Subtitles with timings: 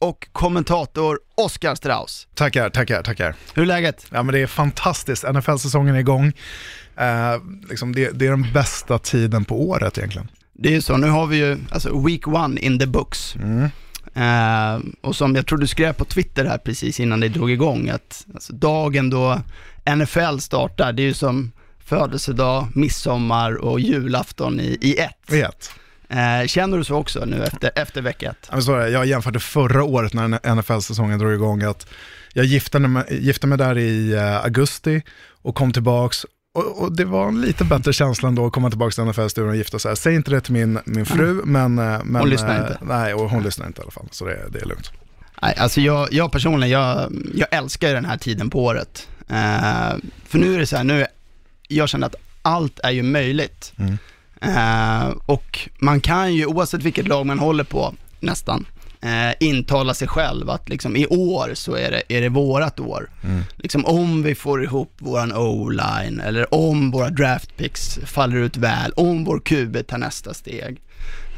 [0.00, 2.28] och kommentator Oskar Strauss.
[2.34, 3.34] Tackar, tackar, tackar.
[3.54, 4.06] Hur är läget?
[4.10, 6.32] Ja men det är fantastiskt, NFL-säsongen är igång.
[6.96, 10.28] Eh, liksom det, det är den bästa tiden på året egentligen.
[10.52, 13.36] Det är ju så, nu har vi ju alltså week one in the books.
[14.14, 17.88] Eh, och som jag tror du skrev på Twitter här precis innan det drog igång,
[17.88, 19.40] att alltså, dagen då
[19.96, 21.52] NFL startar, det är ju som
[21.84, 25.16] födelsedag, midsommar och julafton i, i ett.
[25.28, 25.70] Vet.
[25.70, 25.80] Eh,
[26.46, 28.66] känner du så också nu efter, efter vecka ett?
[28.68, 31.86] Jag jämförde förra året när NFL-säsongen drog igång att
[32.32, 35.02] jag gifte mig, gifte mig där i eh, augusti
[35.42, 38.90] och kom tillbaks och, och det var en lite bättre känsla ändå att komma tillbaka
[38.90, 39.96] till NFL-studion och gifta sig.
[39.96, 41.78] Säg inte det till min, min fru, men...
[41.78, 42.78] eh, men Hon lyssnar eh, inte.
[42.82, 44.90] Nej, och hon lyssnar inte i alla fall, så det, det är lugnt.
[45.42, 49.08] Nej, alltså jag, jag personligen, jag, jag älskar den här tiden på året.
[49.28, 51.06] Eh, för nu är det så här, nu,
[51.68, 53.72] jag känner att allt är ju möjligt.
[53.76, 53.98] Mm.
[54.40, 58.66] Eh, och man kan ju, oavsett vilket lag man håller på, nästan,
[59.02, 63.10] eh, intala sig själv att liksom i år så är det, är det vårat år.
[63.24, 63.42] Mm.
[63.56, 68.92] Liksom om vi får ihop våran O-line, eller om våra draft picks faller ut väl,
[68.96, 70.80] om vår QB tar nästa steg.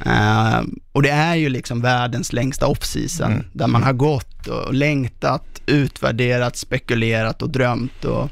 [0.06, 0.61] Eh,
[0.92, 3.44] och det är ju liksom världens längsta offseason, Mm.
[3.53, 8.05] där man har gått och längtat, utvärderat, spekulerat och drömt.
[8.05, 8.31] Och,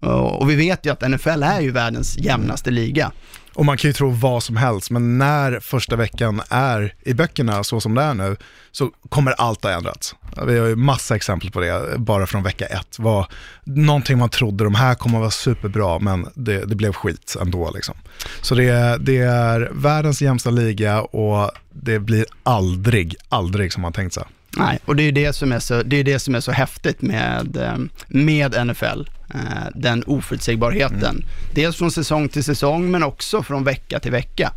[0.00, 3.12] och, och vi vet ju att NFL är ju världens jämnaste liga.
[3.54, 7.64] Och man kan ju tro vad som helst, men när första veckan är i böckerna
[7.64, 8.36] så som det är nu,
[8.72, 10.14] så kommer allt ha ändrats.
[10.46, 12.98] Vi har ju massa exempel på det, bara från vecka ett.
[12.98, 13.26] Var
[13.64, 17.70] någonting man trodde, de här kommer att vara superbra, men det, det blev skit ändå.
[17.74, 17.94] Liksom.
[18.42, 23.92] Så det, är- det är världens jämsta liga och det blir aldrig, aldrig som man
[23.92, 24.24] tänkt sig.
[24.56, 26.52] Nej, och det är ju det som är så, det är det som är så
[26.52, 27.76] häftigt med, eh,
[28.08, 29.02] med NFL
[29.34, 29.40] eh,
[29.74, 31.24] Den oförutsägbarheten.
[31.54, 34.52] Dels från säsong till säsong, men också från vecka till vecka.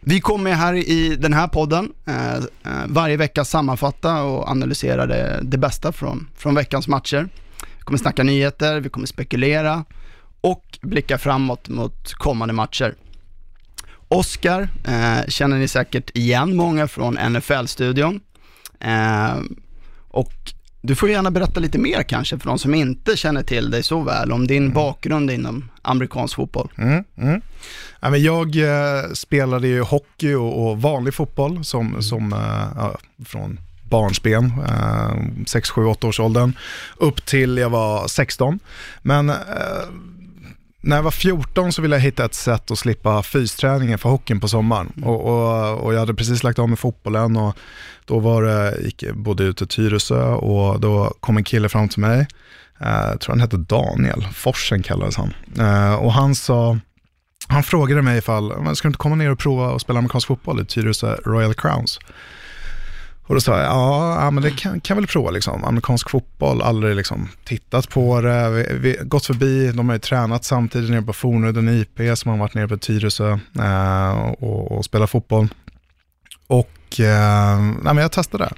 [0.00, 2.42] Vi kommer här i den här podden eh, eh,
[2.86, 7.28] varje vecka sammanfatta och analysera det, det bästa från, från veckans matcher.
[7.78, 9.84] Vi kommer snacka nyheter, vi kommer spekulera
[10.40, 12.94] och blicka framåt mot kommande matcher.
[14.08, 18.20] Oscar eh, känner ni säkert igen många från NFL-studion.
[18.80, 19.36] Eh,
[20.08, 20.52] och
[20.88, 24.02] du får gärna berätta lite mer kanske för de som inte känner till dig så
[24.02, 26.68] väl, om din bakgrund inom amerikansk fotboll.
[26.78, 27.40] Mm, mm.
[28.00, 33.60] Ja, men jag eh, spelade ju hockey och, och vanlig fotboll som, som eh, från
[33.82, 36.52] barnsben, eh, 6, 7, 8 års åldern,
[36.96, 38.58] upp till jag var 16.
[39.02, 39.36] Men eh,
[40.88, 44.40] när jag var 14 så ville jag hitta ett sätt att slippa fysträningen för hockeyn
[44.40, 44.92] på sommaren.
[45.04, 47.56] Och, och, och jag hade precis lagt av med fotbollen och
[48.04, 52.00] då var det, gick, bodde ute i Tyresö och då kom en kille fram till
[52.00, 52.26] mig,
[52.80, 55.34] eh, jag tror han hette Daniel, Forsen kallades han.
[55.58, 56.78] Eh, och han sa,
[57.48, 60.26] han frågade mig ifall, "Men ska du inte komma ner och prova att spela amerikansk
[60.26, 61.98] fotboll i Tyresö Royal Crowns?
[63.28, 65.64] Och då sa jag, ja, ja men det kan, kan väl prova liksom.
[65.64, 70.44] Amerikansk fotboll, aldrig liksom tittat på det, vi, vi, gått förbi, de har ju tränat
[70.44, 75.10] samtidigt nere på Fornudden IP som har varit nere på Tyresö eh, och, och spelat
[75.10, 75.48] fotboll.
[76.46, 78.52] Och eh, nej, men jag testade.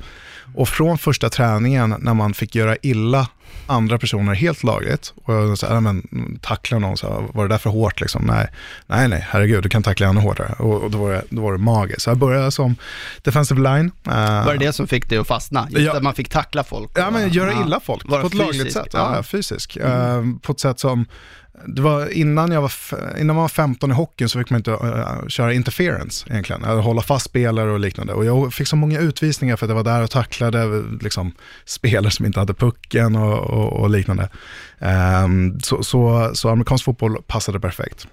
[0.54, 3.28] Och från första träningen när man fick göra illa
[3.66, 6.02] andra personer helt lagligt och jag så här, men,
[6.42, 8.22] tackla någon, så här, var det där för hårt liksom?
[8.24, 8.48] Nej,
[8.86, 10.54] nej, nej, herregud, du kan tackla ännu hårdare.
[10.58, 12.02] Och, och då, var det, då var det magiskt.
[12.02, 12.76] Så jag började som
[13.22, 13.90] defensive line.
[14.06, 15.66] eh, Var det det som fick dig att fastna?
[15.70, 15.96] Just Ja.
[15.96, 16.90] att man fick tackla folk?
[16.94, 18.76] Ja, men göra illa folk på ett lagligt fysisk.
[18.78, 18.88] sätt.
[18.92, 19.00] Ja.
[19.06, 19.14] Mm.
[19.16, 19.76] Ja, fysisk.
[19.76, 21.06] Eh, på ett sätt som,
[21.66, 22.72] det var innan jag var,
[23.18, 26.82] innan man var 15 i hockeyn så fick man inte uh, köra interference egentligen, eller
[26.82, 28.12] hålla fast spelare och liknande.
[28.12, 31.32] Och jag fick så många utvisningar för att jag var där och tacklade liksom,
[31.64, 34.28] spelare som inte hade pucken och, och, och liknande.
[35.24, 38.06] Um, så, så, så amerikansk fotboll passade perfekt.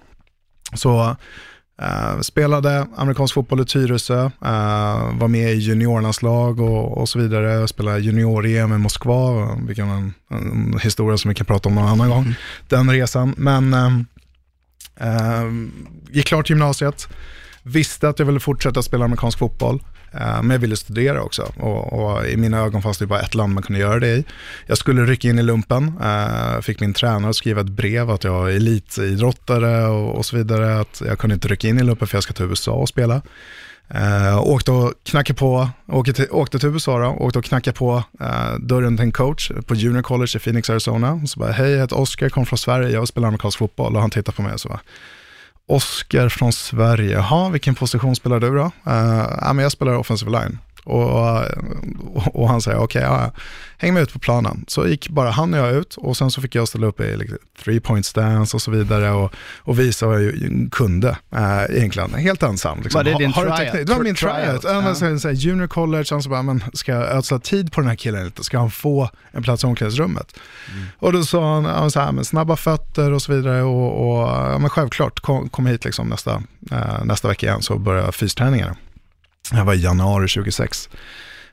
[0.74, 1.16] Så
[1.82, 7.68] Eh, spelade amerikansk fotboll i Tyresö, eh, var med i juniorlandslag och, och så vidare.
[7.68, 12.10] Spelade junior-EM i Moskva, vilken en, en historia som vi kan prata om någon annan
[12.10, 12.34] gång.
[12.68, 13.34] Den resan.
[13.36, 13.74] Men
[15.00, 15.44] eh,
[16.10, 17.08] gick klart gymnasiet,
[17.62, 19.82] visste att jag ville fortsätta spela amerikansk fotboll.
[20.12, 23.34] Eh, men jag ville studera också och, och i mina ögon fanns det bara ett
[23.34, 24.24] land man kunde göra det i.
[24.66, 28.24] Jag skulle rycka in i lumpen, eh, fick min tränare att skriva ett brev att
[28.24, 30.80] jag är elitidrottare och, och så vidare.
[30.80, 33.22] Att jag kunde inte rycka in i lumpen för jag ska till USA och spela.
[33.94, 38.02] Uh, åkte och knackade på, åkte till, åkte till USA då, åkte och knackade på
[38.20, 41.12] uh, dörren till en coach på Junior College i Phoenix, Arizona.
[41.12, 43.94] Och så bara, hej jag heter Oscar, kom från Sverige, jag spelar amerikansk fotboll.
[43.94, 44.80] Och han tittade på mig och så bara,
[45.68, 48.64] Oscar från Sverige, jaha vilken position spelar du då?
[48.64, 48.72] Uh,
[49.40, 50.58] ja, men jag spelar offensive line.
[50.88, 51.44] Och,
[52.34, 53.32] och han säger, okej, okay, ja,
[53.78, 54.64] häng med ut på planen.
[54.68, 57.16] Så gick bara han och jag ut och sen så fick jag ställa upp i
[57.16, 60.32] liksom, three point stance och så vidare och, och visa vad jag
[60.72, 62.14] kunde äh, egentligen.
[62.14, 62.82] Helt ensam.
[62.82, 62.98] Liksom.
[62.98, 63.56] Var det din tryout?
[63.56, 63.86] tryout?
[63.86, 64.64] Det var min tryout.
[64.64, 64.94] Ja.
[64.94, 67.96] Så, så, junior college, han så bara, men ska jag ödsla tid på den här
[67.96, 68.44] killen lite?
[68.44, 70.36] Ska han få en plats i omklädningsrummet?
[70.72, 70.86] Mm.
[70.98, 74.28] Och då sa han, han så här, men snabba fötter och så vidare och, och
[74.28, 78.76] ja, men självklart, kom, kom hit liksom nästa, äh, nästa vecka igen så börjar fysträningarna.
[79.50, 80.88] Det var i januari 2006.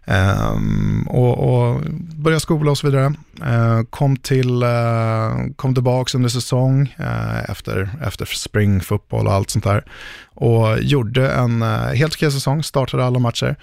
[0.08, 1.82] Um, ehm, och, och
[2.16, 3.14] började skola och så vidare.
[3.42, 9.64] Uh, kom, till, uh, kom tillbaka under säsong uh, efter, efter springfotboll och allt sånt
[9.64, 9.84] där.
[10.34, 11.62] Och gjorde en
[11.96, 13.56] helt okej säsong, startade alla matcher.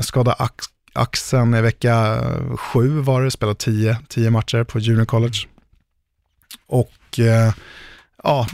[0.00, 2.20] Skadade ax axeln i vecka
[2.56, 5.38] sju var det, spelade tio, tio matcher på Junior College.
[6.66, 7.20] Och
[8.26, 8.46] ja,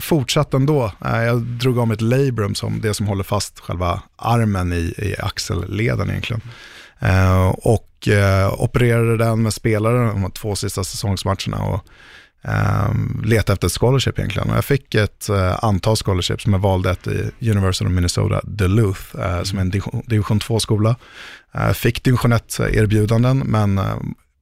[0.00, 0.92] fortsatt ändå.
[1.04, 5.16] Eh, jag drog om ett labrum som det som håller fast själva armen i, i
[5.18, 6.42] axelleden egentligen.
[7.02, 11.84] Uh, och uh, opererade den med spelare de två sista säsongsmatcherna och
[12.48, 14.50] uh, letade efter ett scholarship egentligen.
[14.50, 19.02] Och jag fick ett antal scholarships som jag valde ett i University of Minnesota Duluth
[19.42, 19.70] som är en
[20.06, 20.96] division 2-skola.
[21.74, 23.80] fick division 1-erbjudanden men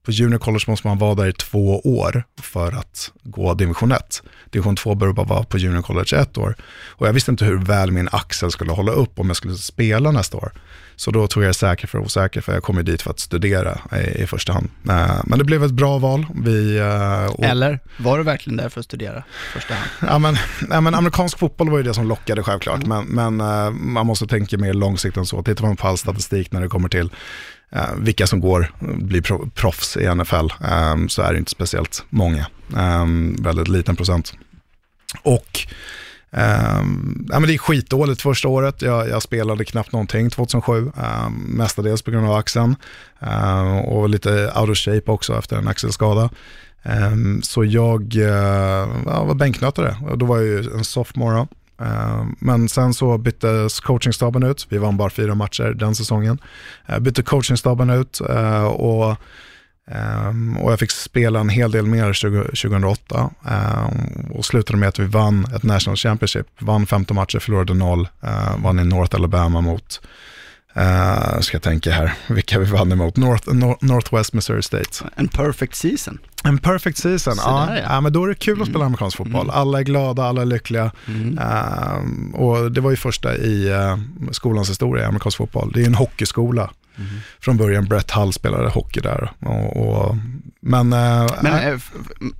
[0.03, 4.23] på junior college måste man vara där i två år för att gå division 1.
[4.51, 6.57] Division 2 behöver bara vara på junior college ett år.
[6.89, 10.11] Och jag visste inte hur väl min axel skulle hålla upp om jag skulle spela
[10.11, 10.53] nästa år.
[10.97, 13.79] Så då tog jag säker för osäker, för jag kom ju dit för att studera
[13.93, 14.69] i, i första hand.
[14.89, 16.27] Uh, men det blev ett bra val.
[16.35, 17.45] Vi, uh, och...
[17.45, 19.91] Eller var du verkligen där för att studera första hand?
[20.01, 20.37] ja, men,
[20.71, 23.07] ja, men amerikansk fotboll var ju det som lockade självklart, mm.
[23.07, 25.43] men, men uh, man måste tänka mer långsiktigt än så.
[25.43, 27.11] Tittar man på all statistik när det kommer till
[27.77, 30.47] Uh, vilka som går, blir proffs i NFL,
[31.09, 32.47] så är det inte speciellt många.
[33.39, 34.35] Väldigt liten procent.
[35.23, 35.67] Och
[36.37, 38.83] um, ja, men det är skitdåligt första året.
[38.83, 42.77] Jag, jag spelade knappt någonting 2007, um, ehm, mestadels på grund av axeln.
[43.21, 46.31] Um, och lite out of shape också efter en axelskada.
[46.83, 48.25] Um, så jag uh,
[49.07, 51.47] ja, var bänknötare och då var jag ju en sophomore.
[51.83, 54.67] Uh, men sen så byttes coachingstaben ut.
[54.69, 56.39] Vi vann bara fyra matcher den säsongen.
[56.91, 59.17] Uh, bytte coachingstaben ut uh, och,
[59.91, 62.13] um, och jag fick spela en hel del mer
[62.63, 63.31] 2008.
[63.43, 66.47] Um, och slutade med att vi vann ett National Championship.
[66.59, 68.09] Vann 15 matcher, förlorade noll.
[68.57, 70.01] vann i North Alabama mot
[70.77, 73.17] Uh, ska jag tänka här, vilka vi vann emot.
[73.17, 75.05] North, North, Northwest Missouri State.
[75.17, 76.19] En perfect season.
[76.45, 77.69] En perfect season, ja.
[77.71, 77.79] Ja.
[77.89, 78.01] ja.
[78.01, 78.87] men då är det kul att spela mm.
[78.87, 79.47] amerikansk fotboll.
[79.47, 79.57] Mm.
[79.57, 80.93] Alla är glada, alla är lyckliga.
[81.07, 81.39] Mm.
[81.39, 83.99] Uh, och det var ju första i uh,
[84.33, 85.73] skolans historia, amerikansk fotboll.
[85.75, 86.71] Det är en hockeyskola.
[86.97, 87.09] Mm.
[87.41, 89.33] Från början, Brett Hull spelade hockey där.
[89.39, 90.17] Och, och
[90.65, 91.81] men, uh, men äh,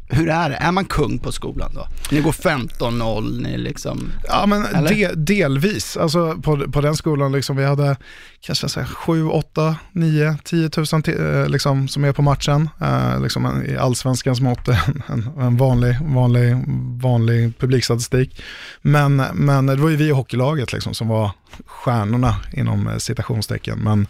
[0.09, 0.57] hur är det?
[0.57, 1.87] Är man kung på skolan då?
[2.11, 4.13] Ni går 15-0, ni liksom...
[4.29, 5.97] Ja, men de, delvis.
[5.97, 7.97] Alltså på, på den skolan, liksom, vi hade
[8.41, 12.69] kanske så 7, 8, 9, 10 000 liksom, som är på matchen.
[12.83, 14.69] Uh, liksom I allsvenskans mått
[15.09, 16.57] en, en vanlig, vanlig,
[17.03, 18.43] vanlig publikstatistik.
[18.83, 21.31] Men, men det var ju vi i hockeylaget liksom, som var
[21.67, 23.79] stjärnorna inom citationstecken.
[23.79, 24.07] Men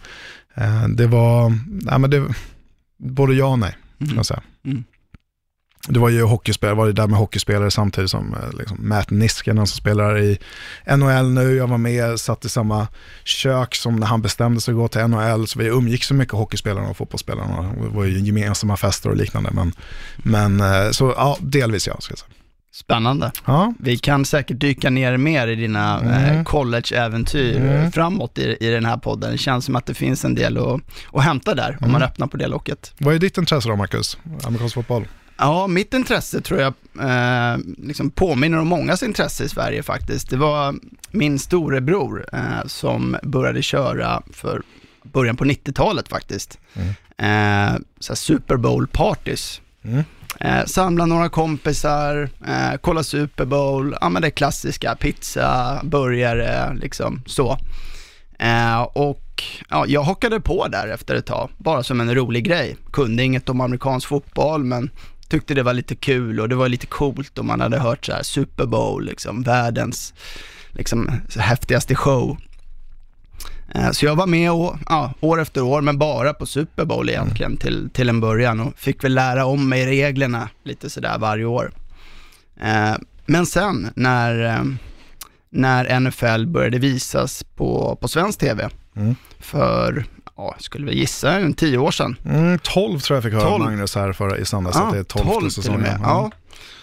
[0.57, 2.25] uh, det var, nej, men det,
[2.97, 3.75] både ja och nej.
[4.03, 4.15] Mm.
[4.17, 4.41] Jag säga.
[4.65, 4.83] Mm.
[5.87, 9.67] Det var ju hockeyspelare, var det där med hockeyspelare samtidigt som eh, liksom, Matt Niskanen
[9.67, 10.39] som spelar i
[10.97, 11.55] NHL nu.
[11.55, 12.87] Jag var med, satt i samma
[13.23, 15.47] kök som när han bestämde sig att gå till NHL.
[15.47, 17.73] Så vi umgick så mycket hockeyspelarna och fotbollsspelarna.
[17.81, 19.49] Det var ju gemensamma fester och liknande.
[19.53, 19.73] Men,
[20.17, 22.42] men eh, så ja, delvis ja, ska jag säga.
[22.73, 23.31] Spännande.
[23.45, 23.73] Ja.
[23.79, 26.45] Vi kan säkert dyka ner mer i dina eh, mm.
[26.45, 27.91] college-äventyr mm.
[27.91, 29.31] framåt i, i den här podden.
[29.31, 30.81] Det känns som att det finns en del att,
[31.13, 31.83] att hämta där mm.
[31.83, 32.93] om man öppnar på det locket.
[32.97, 34.17] Vad är ditt intresse då, Marcus?
[34.43, 35.07] Amerikansk fotboll?
[35.37, 40.29] Ja, mitt intresse tror jag eh, liksom påminner om mångas intresse i Sverige faktiskt.
[40.29, 40.75] Det var
[41.11, 44.61] min storebror eh, som började köra för
[45.03, 46.59] början på 90-talet faktiskt.
[46.73, 47.73] Mm.
[47.73, 49.61] Eh, Super Bowl-partys.
[49.83, 50.03] Mm.
[50.39, 57.21] Eh, samla några kompisar, eh, kolla Super Bowl, ja men det klassiska, pizza, burgare, liksom
[57.25, 57.57] så.
[58.39, 62.75] Eh, och ja, jag hockade på där efter ett tag, bara som en rolig grej.
[62.91, 64.89] Kunde inget om amerikansk fotboll, men
[65.27, 68.11] tyckte det var lite kul och det var lite coolt om man hade hört så
[68.11, 70.13] här Super Bowl, liksom världens
[70.71, 72.37] liksom häftigaste show.
[73.73, 77.09] Eh, så jag var med och, ja, år efter år, men bara på Super Bowl
[77.09, 77.57] egentligen mm.
[77.57, 81.71] till, till en början och fick väl lära om mig reglerna lite sådär varje år.
[82.61, 82.93] Eh,
[83.25, 84.63] men sen när, eh,
[85.49, 88.69] när NFL började visas på, på svensk tv.
[88.95, 89.15] Mm.
[89.39, 90.05] För,
[90.37, 92.15] ja, skulle vi gissa, en tio år sedan.
[92.25, 93.63] Mm, 12 tror jag fick höra 12.
[93.63, 95.81] Magnus här för, i söndags, att det är 12, 12 till och säsongen.
[95.81, 95.99] med.
[96.03, 96.31] Ja.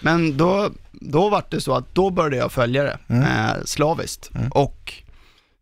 [0.01, 3.23] Men då, då var det så att då började jag följa det Mm.
[3.23, 4.31] eh, slaviskt.
[4.51, 4.95] Och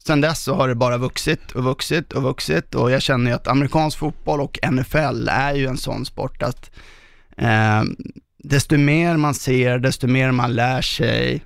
[0.07, 3.37] sen dess så har det bara vuxit och vuxit och vuxit och jag känner ju
[3.37, 6.71] att amerikansk fotboll och NFL är ju en sån sport att
[7.37, 7.83] eh,
[8.45, 11.45] desto mer man ser, desto mer man lär sig,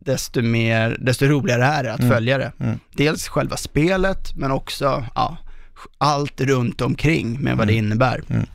[0.00, 2.12] desto, mer, desto roligare är det att Mm.
[2.12, 2.52] följa det.
[2.60, 2.78] Mm.
[2.92, 5.36] Dels själva spelet, men också ja,
[5.98, 8.22] allt runt omkring med vad det innebär.
[8.28, 8.46] Mm.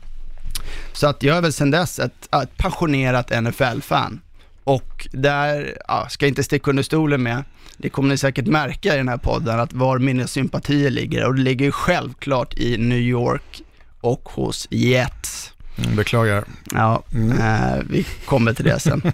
[0.92, 4.20] Så att jag är väl sedan dess ett, ett passionerat NFL-fan.
[4.66, 7.44] Och där, ja, ska inte sticka under stolen med,
[7.76, 11.26] det kommer ni säkert märka i den här podden, att var mina sympatier ligger.
[11.26, 13.62] Och det ligger ju självklart i New York
[14.00, 15.52] och hos Jets.
[15.78, 16.44] Mm, beklagar.
[16.72, 17.02] Ja,
[17.40, 19.02] eh, vi kommer till det sen.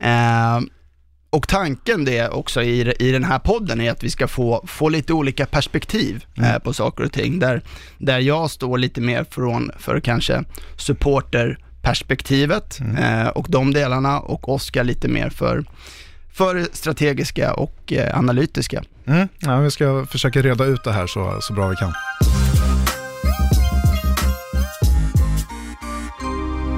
[0.00, 0.60] eh,
[1.30, 4.88] och tanken det också i, i den här podden är att vi ska få, få
[4.88, 7.38] lite olika perspektiv eh, på saker och ting.
[7.38, 7.62] Där,
[7.98, 10.44] där jag står lite mer från, för kanske
[11.82, 15.64] supporterperspektivet eh, och de delarna och Oskar lite mer för,
[16.32, 18.82] för strategiska och eh, analytiska.
[19.06, 19.28] Mm.
[19.38, 21.92] Ja, vi ska försöka reda ut det här så, så bra vi kan.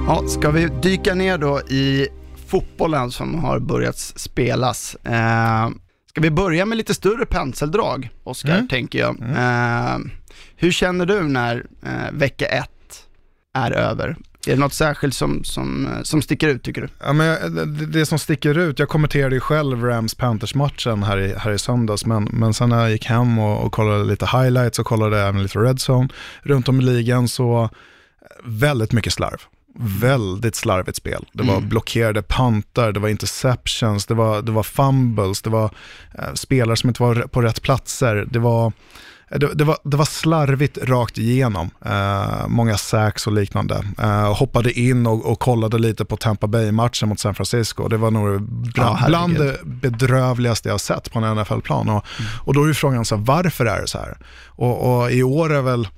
[0.07, 2.09] Ja, ska vi dyka ner då i
[2.47, 4.95] fotbollen som har börjat spelas.
[5.04, 5.69] Eh,
[6.07, 8.69] ska vi börja med lite större penseldrag, Oskar, Mm.
[8.69, 9.16] tänker jag.
[9.21, 9.99] Eh,
[10.57, 12.71] hur känner du när eh, vecka ett
[13.54, 14.16] är över?
[14.47, 16.88] Är det något särskilt som, som, eh, som sticker ut tycker du?
[17.00, 21.35] Ja, men jag- det, det som sticker ut, jag kommenterade ju själv Rams-Panthers-matchen här i,
[21.38, 24.78] här i söndags, men, men sen när jag gick hem och, och kollade lite highlights
[24.78, 26.09] och kollade även lite red zone
[26.42, 27.68] runt om i ligan så
[28.44, 29.38] väldigt mycket slarv.
[30.00, 31.26] Väldigt slarvigt spel.
[31.32, 31.68] Det var Mm.
[31.68, 35.70] blockerade pantar, det var interceptions, det var, det var fumbles, det var
[36.18, 38.26] eh, spelare som inte var på rätt platser.
[38.30, 38.73] Det var,
[39.38, 41.70] det, det, var, det var slarvigt rakt igenom.
[41.84, 43.84] Eh, många sacks och liknande.
[43.99, 47.88] Eh, hoppade in och, och kollade lite på Tampa Bay-matchen mot San Francisco.
[47.88, 49.37] Det var nog bland, herregud.
[49.37, 51.88] bland det bedrövligaste jag sett på en NFL-plan.
[51.88, 52.04] Och,
[52.44, 54.16] och då är ju frågan, så här, varför är det så här?
[54.46, 55.88] Och, och i år är väl,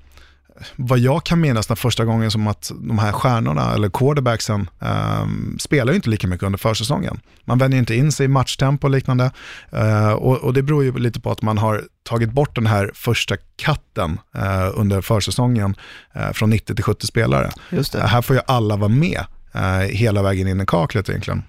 [0.76, 5.56] vad jag kan minnas den första gången som att de här stjärnorna, eller quarterbacksen, um,
[5.60, 7.20] spelar ju inte lika mycket under försäsongen.
[7.44, 9.30] Man vänjer inte in sig i matchtempo och liknande.
[9.70, 12.90] Eh, och, och det beror ju lite på att man har tagit bort den här
[12.94, 15.74] första katten eh, under försäsongen
[16.14, 17.50] eh, från 90 till 70 spelare.
[17.70, 21.42] Eh, här får ju alla vara med eh, hela vägen in i kaklet egentligen.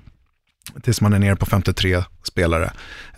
[0.82, 2.72] Tills man är nere på 53 spelare.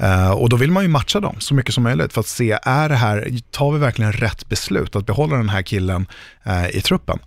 [0.04, 2.60] Uh, och då vill man ju matcha dem så mycket som möjligt för att se,
[2.64, 6.08] är det här, tar vi verkligen rätt beslut att behålla den här killen
[6.48, 7.20] uh, i truppen?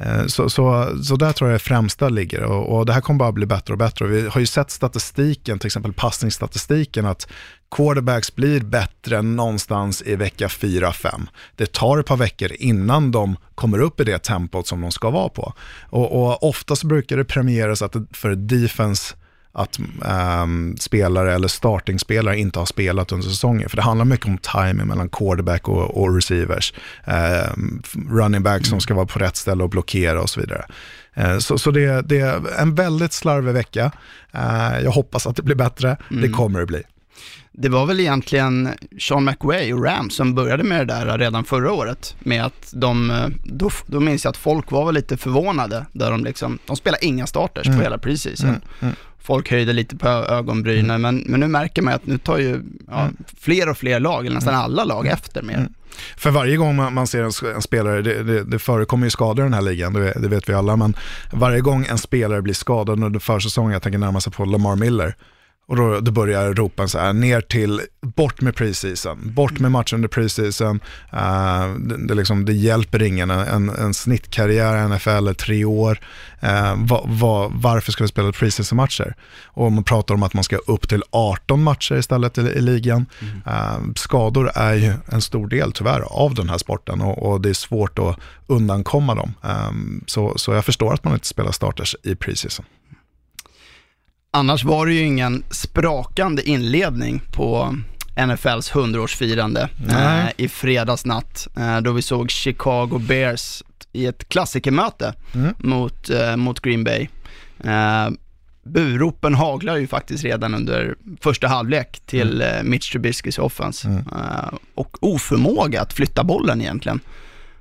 [0.00, 3.18] Eh, så, så, så där tror jag det främsta ligger och, och det här kommer
[3.18, 4.04] bara bli bättre och bättre.
[4.04, 7.28] Och vi har ju sett statistiken, till exempel passningsstatistiken, att
[7.76, 11.26] quarterbacks blir bättre någonstans i vecka 4-5.
[11.56, 15.10] Det tar ett par veckor innan de kommer upp i det tempot som de ska
[15.10, 15.52] vara på.
[15.90, 19.14] Och, och oftast brukar det premieras att för defense
[19.52, 23.68] att ehm, spelare eller startingspelare inte har spelat under säsongen.
[23.68, 26.74] För det handlar mycket om timing mellan quarterback och, och receivers.
[27.04, 30.64] Ehm, running back som ska vara på rätt ställe och blockera och så vidare.
[31.14, 33.92] Eh, så så det, det är en väldigt slarvig vecka.
[34.32, 35.96] Eh, jag hoppas att det blir bättre.
[36.08, 36.82] Det kommer det bli.
[37.52, 38.68] Det var väl egentligen
[39.00, 42.16] Sean McWay och Rams som började med det där redan förra året.
[42.20, 45.86] Med att de, eh, då, då minns jag att folk var väl lite förvånade.
[45.92, 48.60] Där de liksom, de spelade inga starters på hela preseason.
[49.22, 53.08] Folk höjde lite på ögonbrynen, men, men nu märker man att nu tar ju ja,
[53.40, 55.68] fler och fler lag, eller nästan alla lag efter mer.
[56.16, 59.46] För varje gång man, ser en, en spelare, det, det, det förekommer ju skador i
[59.46, 60.94] den här ligan, det, det vet vi alla, men
[61.32, 65.14] varje gång en spelare blir skadad under försäsongen, jag tänker närmast på Lamar Miller,
[65.70, 69.96] och då, då börjar ropen så här, ner till, bort med preseason, bort med matchen
[69.96, 70.80] under preseason,
[71.12, 76.00] uh, det, det, liksom, det hjälper ingen, en, en snittkarriär i NFL är tre år,
[76.44, 79.14] uh, va, va, varför ska vi spela preseason-matcher?
[79.44, 83.06] Och man pratar om att man ska upp till 18 matcher istället i, i ligan.
[83.46, 87.48] Uh, skador är ju en stor del tyvärr av den här sporten och, och det
[87.48, 89.34] är svårt att undankomma dem.
[89.42, 92.64] Um, så, så jag förstår att man inte spelar starters i preseason.
[94.32, 97.76] Annars var det ju ingen sprakande inledning på
[98.26, 100.34] NFLs 100-årsfirande Nej.
[100.38, 105.54] eh, i fredags natt, eh, då vi såg Chicago Bears i ett klassikermöte Mm.
[105.58, 107.08] mot, eh, mot Green Bay.
[107.64, 108.08] Eh,
[108.62, 113.98] buropen haglar ju faktiskt redan under första halvlek till eh, Mitch Trubiskys offense Mm.
[113.98, 117.00] eh, och oförmåga att flytta bollen egentligen.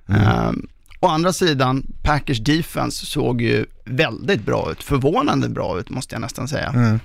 [0.10, 0.52] Eh,
[1.00, 6.22] å andra sidan, Packers defense såg ju väldigt bra ut, förvånande bra ut måste jag
[6.22, 6.70] nästan säga.
[6.70, 7.00] Mm.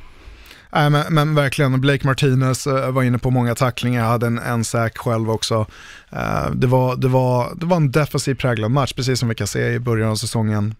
[0.74, 4.64] Äh, men, men verkligen, Blake Martinez äh, var inne på många tacklingar, hade en, en
[4.64, 5.66] säk själv också.
[6.10, 9.46] Äh, det, var, det, var, det var en defensiv präglad match, precis som vi kan
[9.46, 10.74] se i början av säsongen.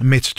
[0.00, 0.34] Mitch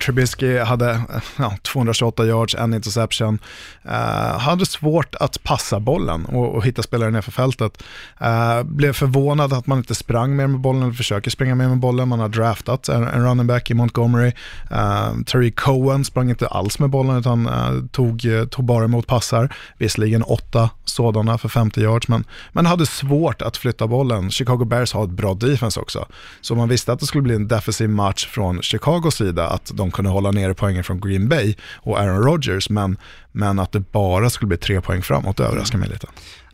[0.00, 1.00] Trubisky hade
[1.36, 3.38] ja, 228 yards, en interception.
[3.86, 7.82] Uh, hade svårt att passa bollen och, och hitta spelare nerför fältet.
[8.22, 11.78] Uh, blev förvånad att man inte sprang mer med bollen eller försöker springa mer med
[11.78, 12.08] bollen.
[12.08, 14.32] Man har draftat en, en running back i Montgomery.
[14.70, 19.06] Eh, uh, Terry Cohen sprang inte alls med bollen utan uh, tog, tog bara emot
[19.06, 19.54] passar.
[19.78, 24.30] Visserligen åtta sådana för 50 yards men, men hade svårt att flytta bollen.
[24.30, 26.06] Chicago Bears har ett bra defense också.
[26.40, 29.90] Så man visste att det skulle bli en defensiv match från Chicagos sida att de
[29.90, 32.96] kunde hålla nere poängen från Green Bay och Aaron Rodgers, men,
[33.32, 36.06] men att det bara skulle bli tre poäng framåt överraskar mig lite.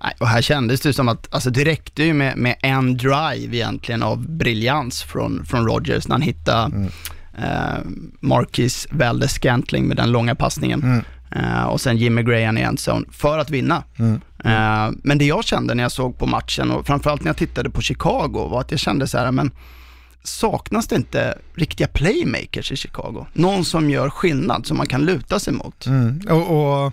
[0.02, 3.56] Nej, och här kändes det som att alltså det räckte ju med, med en drive
[3.56, 6.90] egentligen av briljans från, från Rodgers när han hittade mm.
[7.38, 7.78] eh,
[8.20, 10.82] Marcus Valdes Scantling med den långa passningen.
[10.82, 11.04] Mm.
[11.36, 13.82] Uh, och sen Jimmy Graham i endzone för att vinna.
[13.98, 14.14] Mm.
[14.14, 17.70] Uh, men det jag kände när jag såg på matchen och framförallt när jag tittade
[17.70, 19.50] på Chicago var att jag kände så här, men
[20.26, 23.26] saknas det inte riktiga playmakers i Chicago?
[23.32, 25.86] Någon som gör skillnad, som man kan luta sig mot.
[25.86, 26.20] Mm.
[26.28, 26.92] Och, och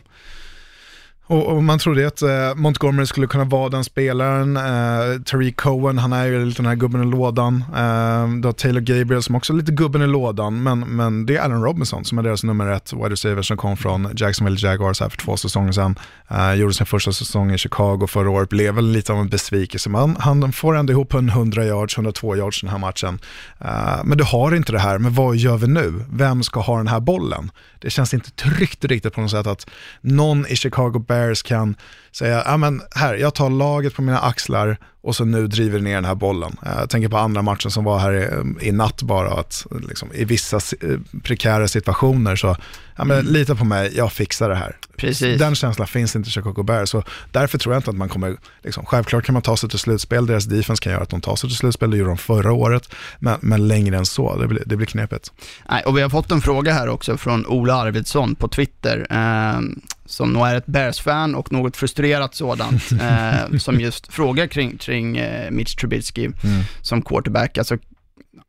[1.27, 4.57] och, och, man trodde att eh, Montgomery skulle kunna vara den spelaren.
[4.57, 7.63] Eh, Tariq Cohen, han är ju lite den här gubben i lådan.
[7.75, 11.37] Eh, du har Taylor Gabriel som också är lite gubben i lådan, men, men det
[11.37, 15.01] är Allen Robinson som är deras nummer ett wide receiver som kom från Jacksonville Jaguars
[15.01, 15.95] här för två säsonger sedan.
[16.27, 19.89] Eh, gjorde sin första säsong i Chicago förra året, blev väl lite av en besvikelse,
[19.89, 23.19] men han får ändå ihop en 100 yards, 102 yards den här matchen.
[23.59, 26.05] Eh, men du har inte det här, men vad gör vi nu?
[26.11, 27.51] Vem ska ha den här bollen?
[27.79, 29.69] Det känns inte tryggt riktigt på något sätt att
[30.01, 31.75] någon i Chicago Bears kan
[32.15, 35.96] säga, ja men här, jag tar laget på mina axlar och så nu driver ner
[35.96, 36.55] den här bollen.
[36.65, 40.25] Jag tänker på andra matchen som var här i, i natt bara, att liksom, i
[40.25, 42.58] vissa eh, prekära situationer så,
[42.96, 43.34] ja men mm.
[43.34, 44.77] lita på mig, jag fixar det här.
[44.98, 45.39] Precis.
[45.39, 48.38] Den känslan finns inte i Chicago Bears, så därför tror jag inte att man kommer,
[48.63, 51.36] liksom, självklart kan man ta sig till slutspel, deras defense kan göra att de tar
[51.36, 52.89] sig till slutspel, det gjorde de förra året,
[53.20, 55.32] men, men längre än så, det blir, det blir knepigt.
[55.70, 59.08] Nej, och vi har fått en fråga här också från Ola Arvidsson på Twitter.
[59.10, 59.62] Eh,
[60.06, 65.17] som nog är ett Bears-fan och något frustrerat sådant, eh, som just frågar kring, kring
[65.17, 66.63] eh, Mitch Trubisky mm.
[66.81, 67.57] som quarterback.
[67.57, 67.77] Alltså,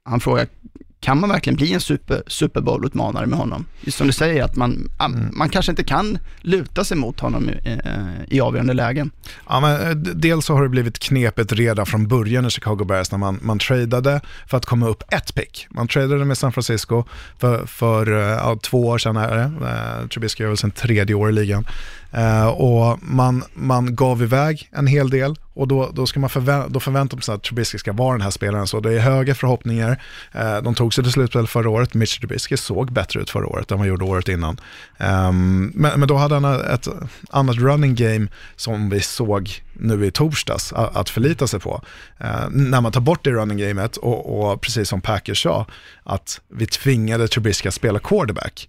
[0.04, 0.46] han frågar,
[1.00, 3.66] kan man verkligen bli en super, Super Bowl-utmanare med honom?
[3.80, 5.28] Just som du säger, att man, mm.
[5.32, 9.10] man kanske inte kan luta sig mot honom i, eh, i avgörande lägen.
[9.48, 13.10] Ja, men, eh, dels så har det blivit knepet redan från början i Chicago Bears
[13.10, 15.66] när man, man tradade för att komma upp ett pick.
[15.70, 17.04] Man tradade med San Francisco
[17.38, 20.08] för, för eh, ja, två år sedan, är det.
[20.08, 21.66] Trubisky är väl sin tredje år i ligan.
[22.18, 26.64] Uh, och man, man gav iväg en hel del och då, då, ska man förvä
[26.68, 28.66] då förväntar man sig att Trubisky ska vara den här spelaren.
[28.66, 30.02] Så det är höga förhoppningar.
[30.34, 31.94] Uh, de tog sig till slutspel förra året.
[31.94, 34.60] Mitch Trubisky såg bättre ut förra året än vad han gjorde året innan.
[34.98, 36.88] Um, men, men, då hade han ett
[37.30, 41.82] annat running game som vi såg nu i torsdags att, att förlita sig på.
[42.20, 45.66] Uh, när man tar bort det running gamet och, och precis som Packers sa,
[46.02, 48.68] att vi tvingade Trubisky att spela quarterback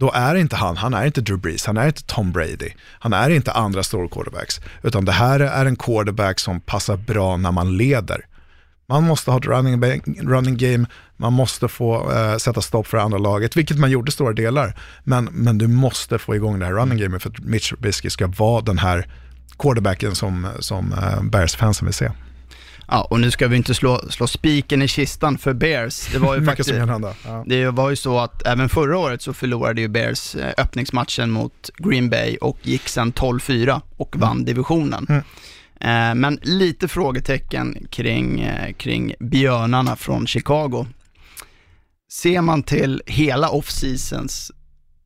[0.00, 3.12] då är inte han, han är inte Drew Brees, han är inte Tom Brady, han
[3.12, 7.52] är inte andra stora quarterbacks, utan det här är en quarterback som passar bra när
[7.52, 8.26] man leder.
[8.88, 10.86] Man måste ha ett running, running game,
[11.16, 14.76] man måste få uh, sätta stopp för andra laget, vilket man gjorde stora delar.
[15.04, 18.26] Men, men du måste få igång det här running gamet för att Mitch Trubisky ska
[18.26, 19.06] vara den här
[19.58, 22.10] quarterbacken som, som uh, Bears-fansen vill se.
[22.92, 26.08] Ja, och nu ska vi inte slå, slå spiken i kistan för Bears.
[26.12, 27.44] Det var ju faktiskt, ja.
[27.46, 31.70] det var ju så att även förra året så förlorade ju Bears eh, öppningsmatchen mot
[31.76, 34.44] Green Bay och gick sen 12-4 och vann mm.
[34.44, 35.06] divisionen.
[35.08, 35.22] Mm.
[35.80, 40.86] Eh, men lite frågetecken kring, eh, kring björnarna från Chicago.
[42.12, 44.50] Ser man till hela off-seasons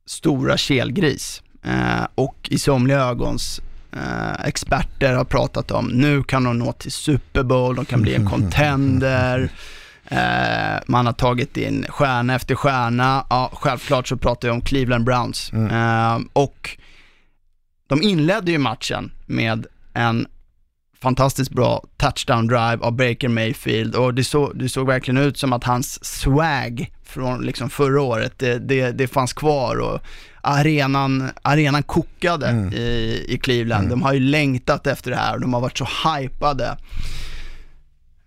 [0.05, 1.41] stora kelgris
[2.15, 3.61] och i somliga ögons
[3.95, 5.85] eh, experter har pratat om.
[5.87, 9.49] Nu kan de nå till Super Bowl, de kan bli en contender.
[10.07, 13.25] Eh, man har tagit in stjärna efter stjärna.
[13.29, 15.53] Ja, självklart så pratar jag om Cleveland Browns.
[15.53, 15.71] Mm.
[15.71, 16.77] Eh, och
[17.87, 20.27] de inledde ju matchen med en
[21.01, 25.53] fantastiskt bra touchdown drive av Baker Mayfield och det, så, det såg verkligen ut som
[25.53, 29.99] att hans swag från liksom förra året, det, det, det fanns kvar och
[30.45, 32.73] arenan, arenan kokade mm.
[32.73, 33.85] i, i Cleveland.
[33.85, 33.89] Mm.
[33.89, 36.77] De har ju längtat efter det här och de har varit så hypade.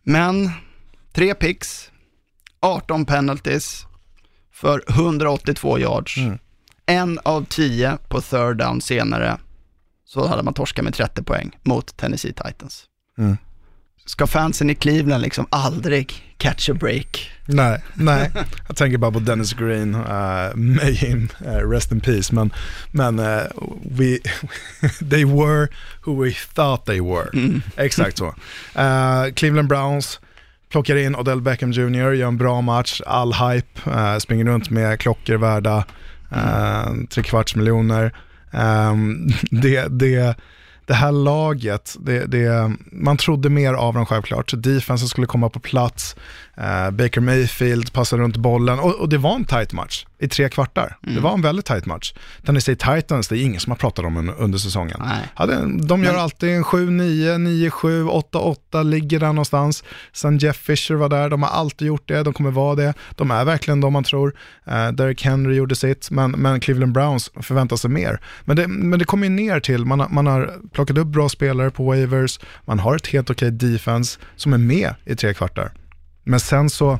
[0.02, 0.50] Men,
[1.12, 1.90] tre picks,
[2.60, 3.86] 18 penalties
[4.52, 6.16] för 182 yards.
[6.16, 6.38] Mm.
[6.86, 9.38] En av tio på third down senare
[10.04, 12.84] så hade man torskat med 30 poäng mot Tennessee Titans.
[13.18, 13.36] Mm.
[14.06, 17.30] ska fansen i Cleveland liksom aldrig catch a break?
[17.50, 18.30] Nej, nej.
[18.66, 22.34] Jag tänker bara på Dennis Green, uh, may him uh, rest in peace.
[22.34, 22.52] Men,
[22.90, 23.42] men uh,
[23.90, 24.18] we,
[25.10, 25.68] they were
[26.04, 27.28] who we thought they were.
[27.32, 27.62] Mm.
[27.76, 28.26] Exakt så.
[28.26, 30.20] Uh, Cleveland Browns
[30.68, 35.00] plockar in Odell Beckham Jr, gör en bra match, all hype, uh, springer runt med
[35.00, 35.84] klockor värda
[36.32, 38.12] uh, tre kvarts miljoner.
[38.50, 40.36] Um, det, det,
[40.86, 44.52] det här laget, det, det, man trodde mer av dem självklart.
[44.56, 46.16] Defensen skulle komma på plats,
[46.60, 50.48] uh, Baker Mayfield passade runt bollen och, och, det var en tight match i tre
[50.48, 50.96] kvartar.
[51.02, 51.14] Mm.
[51.14, 52.14] Det var en väldigt tight match.
[52.46, 55.02] Tennessee Titans, det är ingen som har pratat om en under säsongen.
[55.04, 55.48] Nej.
[55.86, 56.20] de gör Men...
[56.20, 58.22] alltid en 7-9, 9-7,
[58.72, 59.84] 8-8, ligger där någonstans.
[60.12, 62.94] Sen Jeff Fisher var där, de har alltid gjort det, de kommer vara det.
[63.10, 64.34] De är verkligen de man tror.
[64.68, 68.20] Uh, Derek Henry gjorde sitt, men, men Cleveland Browns förväntar sig mer.
[68.44, 71.70] Men det, men det kommer ju ner till, man, man har plockat upp bra spelare
[71.70, 75.72] på waivers, man har ett helt okej defense som är med i tre kvartar.
[76.28, 76.98] Men sen så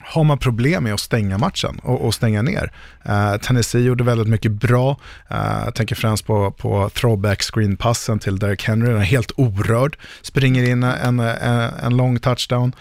[0.00, 2.72] har man problem med att stänga matchen och, och stänga ner.
[3.08, 4.90] Uh, Tennessee gjorde väldigt mycket bra.
[5.30, 9.96] Uh, jag tänker främst på, på throwback screenpassen till Derrick Henry, den är helt orörd.
[10.22, 12.72] Springer in en, en, en lång touchdown,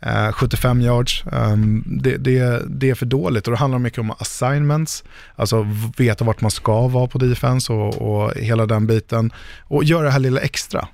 [0.00, 1.24] eh, uh, 75 yards.
[1.32, 5.04] Um, det, det, det, är för dåligt och det handlar mycket om assignments,
[5.36, 9.32] alltså veta vart man ska vara på defense och, och hela den biten.
[9.62, 10.88] Och göra det här lilla extra.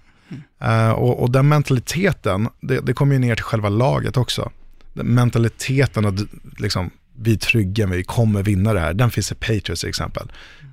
[0.65, 4.51] Uh, och, och, den mentaliteten, det, det kommer ju ner till själva laget också
[4.95, 6.15] mentaliteten att
[6.59, 10.33] liksom, vi är trygga, vi kommer vinna det här, den finns i Patriots till exempel.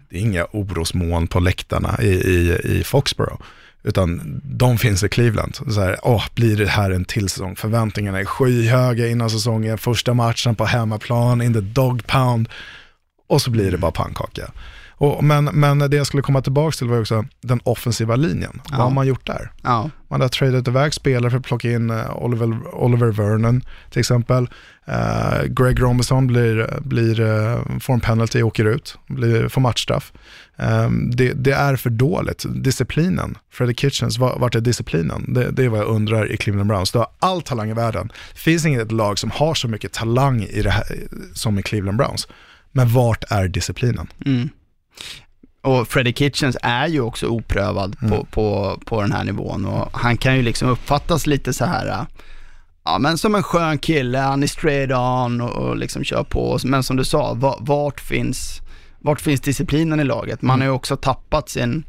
[0.09, 3.41] Det är inga orosmoln på läktarna i, i, i Foxborough,
[3.83, 5.55] utan de finns i Cleveland.
[5.55, 7.55] Så här, åh, blir det här en till säsong?
[7.55, 12.49] Förväntningarna är skyhöga innan säsongen, första matchen på hemmaplan, in the dog pound,
[13.27, 14.51] och så blir det bara pannkaka.
[15.01, 18.61] Och, men, men det jag skulle komma tillbaka till var också den offensiva linjen.
[18.63, 18.71] Ja.
[18.71, 19.51] Vad har man gjort där?
[19.61, 19.89] Ja.
[20.07, 24.49] Man har tradat iväg spelare för att plocka in uh, Oliver, Oliver Vernon till exempel.
[24.89, 30.13] Uh, Greg Robinson blir, blir, uh, får en penalty och åker ut, blir, får matchstraff.
[30.55, 32.45] Um, det, det, är för dåligt.
[32.49, 35.33] Disciplinen, Freddie Kitchens, vart är disciplinen?
[35.33, 36.91] Det, det, är vad jag undrar i Cleveland Browns.
[36.91, 38.11] Du har all talang i världen.
[38.33, 40.85] Det finns inget lag som har så mycket talang i det här,
[41.33, 42.27] som i Cleveland Browns.
[42.71, 44.07] Men vart är disciplinen?
[44.25, 44.49] Mm.
[45.61, 48.11] Och Freddie Kitchens är ju också oprövad mm.
[48.11, 52.05] på, på, på den här nivån och han kan ju liksom uppfattas lite så här,
[52.85, 56.59] ja men som en skön kille, han är straight on och, och liksom kör på.
[56.63, 58.61] Men som du sa, vart finns,
[58.99, 60.41] vart finns disciplinen i laget?
[60.41, 60.61] Man mm.
[60.61, 61.83] har ju också tappat sin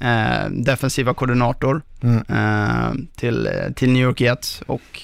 [0.00, 2.24] eh, defensiva koordinator mm.
[2.28, 5.00] eh, till, till New York Jets och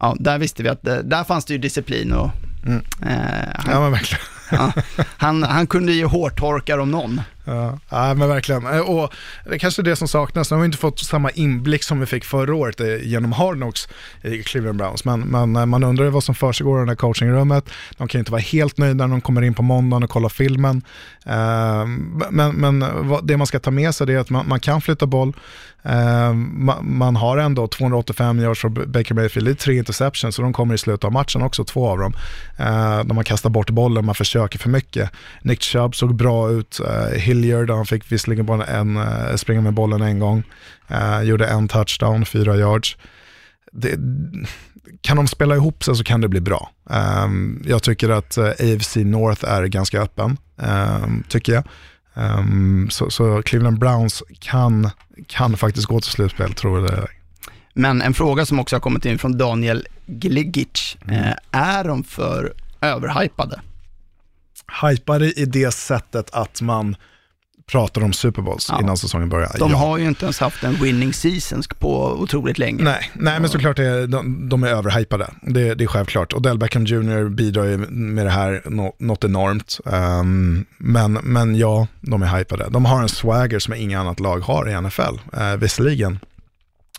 [0.00, 2.30] ja, där visste vi att det, där fanns det ju disciplin och
[2.66, 2.82] Mm.
[3.02, 4.72] Eh, han, ja men verkligen ja,
[5.16, 7.20] han, han kunde ge hårtorkar om någon.
[7.48, 8.66] Ja, ja, men verkligen.
[8.66, 10.50] Eh, och det är kanske är det som saknas.
[10.50, 13.88] Nu har vi inte fått samma inblick som vi fick förra året eh, genom Hardnox
[14.22, 15.04] i Cleveland Browns.
[15.04, 17.70] Men, men eh, man undrar vad som försiggår i det här coachingrummet.
[17.96, 20.82] De kan inte vara helt nöjda när de kommer in på måndagen och kollar filmen.
[22.30, 22.84] Men, men
[23.22, 25.32] det man ska ta med sig är att man, man kan flytta boll.
[25.82, 30.52] Ehm, man har ändå 285 yards från Baker Mayfield, det är tre interceptions så de
[30.52, 32.12] kommer i slutet av matchen också, två av dem.
[32.58, 35.10] Ehm, de har kastat bort bollen, man försöker för mycket.
[35.42, 39.74] Nick Chubb såg bra ut, eh, Hilliard, han fick visserligen bara en, eh, springa med
[39.74, 40.42] bollen en gång,
[40.88, 42.96] ehm, gjorde en touchdown, fyra yards.
[43.72, 43.98] Det,
[45.00, 46.70] kan de spela ihop sig så kan det bli bra.
[47.64, 50.36] Jag tycker att eh, AFC North är ganska öppen,
[51.28, 51.64] tycker jag.
[52.18, 54.90] Um, så, så, Cleveland Browns kan,
[55.26, 57.08] kan faktiskt gå till slutspel, tror jag det är.
[57.74, 61.34] Men en fråga som också har kommit in från Daniel Gligic, mm.
[61.50, 63.60] är de för överhypade?
[64.82, 66.96] Hypade i det sättet att man
[67.68, 68.80] pratar om Super Bowls ja.
[68.80, 69.52] innan säsongen börjar.
[69.58, 69.76] De ja.
[69.76, 72.82] har ju inte ens haft en winning season på otroligt länge.
[72.84, 75.30] Nej, nej men såklart är de, de är överhypade.
[75.42, 76.32] Det, det är självklart.
[76.32, 78.62] Och Del Beckham Jr bidrar ju med det här
[78.98, 79.80] något enormt.
[79.84, 82.68] Um, men, men ja, de är hypade.
[82.70, 86.18] De har en swagger som inga annat lag har i NFL, uh, visserligen.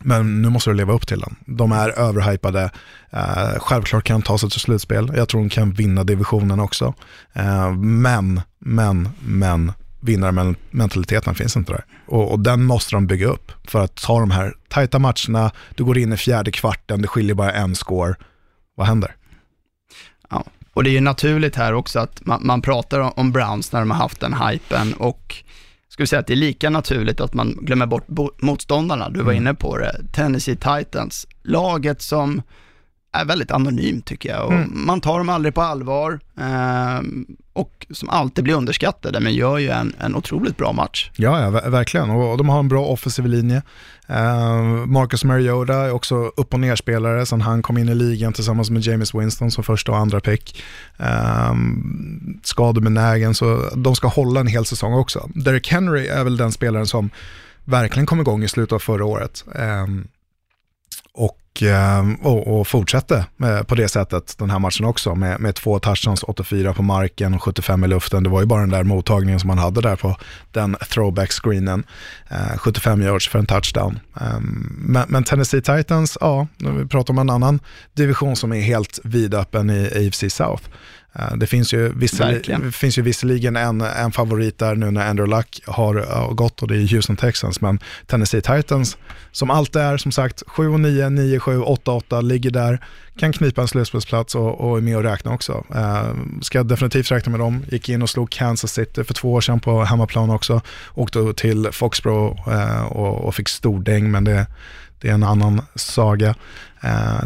[0.01, 1.36] Men nu måste du leva upp till den.
[1.45, 2.71] De är överhypade.
[3.13, 5.12] Uh, självklart kan de ta sig till slutspel.
[5.15, 6.93] Jag tror de kan vinna divisionen också.
[7.38, 11.86] Uh, men, men, men vinnarmentaliteten finns inte där.
[12.06, 15.84] Och, och, den måste de bygga upp för att ta de här tajta matcherna, du
[15.84, 18.16] går in i fjärde kvarten, det skiljer bara en score.
[18.76, 19.16] Vad händer?
[20.30, 23.80] Ja, och det är ju naturligt här också att man, man pratar om Browns när
[23.80, 25.44] de har haft den hypen och
[26.00, 29.44] vi säga att det är lika naturligt att man glömmer bort motståndarna, du var mm.
[29.44, 32.42] inne på det, Tennessee Titans, laget som
[33.12, 34.45] är väldigt anonym tycker jag.
[34.48, 37.02] Och Man tar dem aldrig på allvar eh,
[37.54, 41.12] och som alltid blir underskattade, men gör ju en, en otroligt bra match.
[41.15, 42.10] Ja, ja ver- verkligen.
[42.10, 43.62] Och de har en bra offensiv linje.
[44.08, 48.69] Eh, Marcus Mariota är också upp och nerspelare sen han kom in i ligan tillsammans
[48.69, 50.63] med James Winston som första och andra pick.
[50.98, 51.54] Eh,
[52.43, 55.30] skadebenägen, så de ska hålla en hel säsong också.
[55.36, 57.10] Derek Henry är väl den spelaren som
[57.65, 59.45] verkligen kom igång i slutet av förra året.
[59.56, 59.86] Eh,
[61.62, 63.26] Ehm, och, och, och fortsatte
[63.67, 67.43] på det sättet den här matchen också med, med två touchdowns, 84 på marken och
[67.43, 68.24] 75 i luften.
[68.24, 70.17] Det var ju bara den där mottagningen som man hade där på
[70.52, 71.84] den throwback-screenen.
[72.58, 74.00] 75 eh, yards för en touchdown.
[74.22, 77.60] Ehm, men, men Tennessee Titans, ja, nu vi pratar om en annan
[77.93, 80.63] division som är helt vidöppen i AFC South.
[81.13, 85.38] Eh, Det finns ju, det finns ju visserligen en, en favorit där nu när Andrew
[85.38, 88.98] Luck har uh, gått och det är Houston Texans, men Tennessee Titans,
[89.32, 92.86] som alltid är som sagt 7-9, 9-7, 8-8, ligger där,
[93.19, 95.63] kan knipa en slutspelsplats och, och är med och räkna också.
[95.76, 99.41] Uh, ska definitivt räkna med dem, gick in och slog Kansas City för två år
[99.41, 100.62] sedan på hemmaplan också,
[100.93, 104.48] åkte till Foxborough uh, och, och fick stordäng, men det,
[105.00, 106.36] det är en annan saga.
[106.84, 107.26] Uh,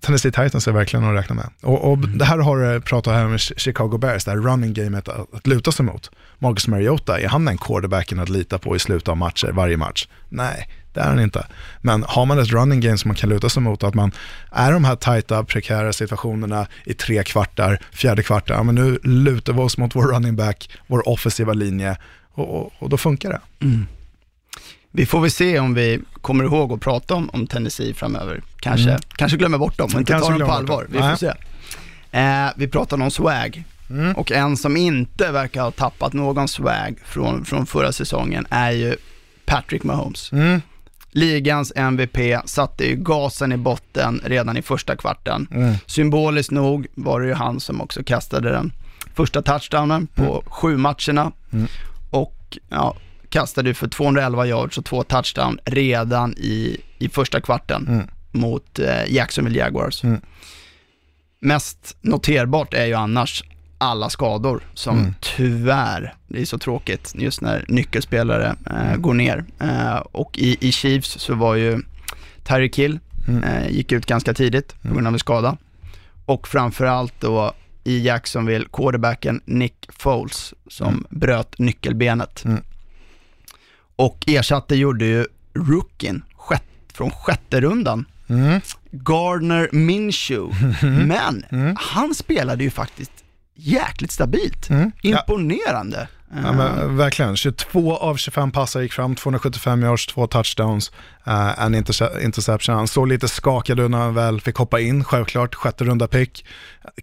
[0.00, 1.46] Tennessee, Titans är verkligen att räkna med.
[1.62, 5.08] Och, och det här har du pratat här med Chicago Bears, det här running gamet
[5.08, 6.10] att, att luta sig mot.
[6.38, 10.08] Marcus Mariota, är han den quarterbacken att lita på i slutet av matcher, varje match?
[10.28, 11.46] Nej, det är han inte.
[11.80, 14.12] Men har man ett running game som man kan luta sig mot, att man
[14.52, 19.52] är de här tajta, prekära situationerna i tre kvartar, fjärde kvartar, ja, men nu lutar
[19.52, 21.96] vi oss mot vår running back, vår offensiva linje
[22.34, 23.40] och, och, och då funkar det.
[24.96, 28.42] Vi får väl se om vi kommer ihåg att prata om, om Tennessee framöver.
[28.60, 29.00] Kanske, Mm.
[29.16, 30.86] kanske glömmer bort dem och inte tar dem på allvar.
[30.90, 31.32] Vi får se.
[32.10, 33.64] Eh, vi pratar om swag.
[33.90, 34.12] Mm.
[34.16, 38.96] Och en som inte verkar ha tappat någon swag från, från förra säsongen är ju
[39.44, 40.32] Patrick Mahomes.
[40.32, 40.60] Mm.
[41.10, 45.46] Ligans MVP satte ju gasen i botten redan i första kvarten.
[45.50, 45.74] Mm.
[45.86, 48.72] Symboliskt nog var det ju han som också kastade den
[49.14, 51.32] första touchdownen på sju matcherna.
[51.52, 51.66] Mm.
[52.10, 52.96] Och ja,
[53.34, 58.06] kastade ju för 211 yards och två touchdown redan i, i första kvarten Mm.
[58.32, 60.04] mot eh, Jacksonville Jaguars.
[60.04, 60.20] Mm.
[61.40, 63.44] Mest noterbart är ju annars
[63.78, 65.14] alla skador som Mm.
[65.20, 69.44] tyvärr, det är så tråkigt just när nyckelspelare eh, går ner.
[69.60, 71.82] Eh, och i, i Chiefs så var ju
[72.44, 73.44] Tyreek Hill, Mm.
[73.44, 75.56] eh, gick ut ganska tidigt på grund av en skada.
[76.26, 77.52] Och framförallt då
[77.84, 82.44] i Jacksonville, quarterbacken Nick Foles som bröt nyckelbenet.
[82.44, 82.62] Mm.
[83.96, 86.62] Och ersatte gjorde ju rookien sjätt,
[86.94, 88.60] från sjätte rundan, Mm.
[88.90, 90.56] Gardner Minshew.
[91.06, 91.44] Men
[91.78, 93.12] han spelade ju faktiskt
[93.54, 94.70] jäkligt stabilt.
[94.70, 94.92] Mm.
[95.02, 95.18] Ja.
[95.20, 96.08] Imponerande.
[96.44, 100.92] Ja, men, verkligen, 22 av 25 passar gick fram, 275 yards, två touchdowns,
[101.28, 102.74] uh, en interce- interception.
[102.74, 106.44] Han såg lite skakad ut när han väl fick hoppa in, självklart, sjätte runda pick.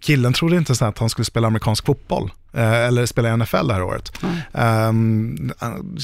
[0.00, 3.66] Killen trodde inte så att han skulle spela amerikansk fotboll, eh, eller spela i NFL
[3.68, 4.12] det här året.
[4.52, 5.52] Ehm,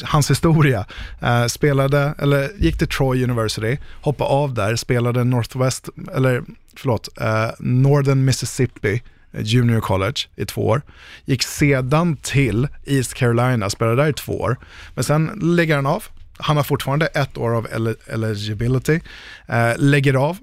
[0.05, 0.87] hans historia,
[1.23, 6.43] eh, spelade, eller gick till Troy University, hoppade av där, spelade Northwest, eller
[6.77, 9.03] förlåt, eh, Northern Mississippi,
[9.39, 10.83] Junior College i två år.
[11.25, 14.57] Gick sedan till East Carolina, spelade där i två år.
[14.95, 16.05] Men sen lägger han av.
[16.39, 19.01] Han har fortfarande ett år av eli- eligibility.
[19.47, 20.37] Eh, lägger av.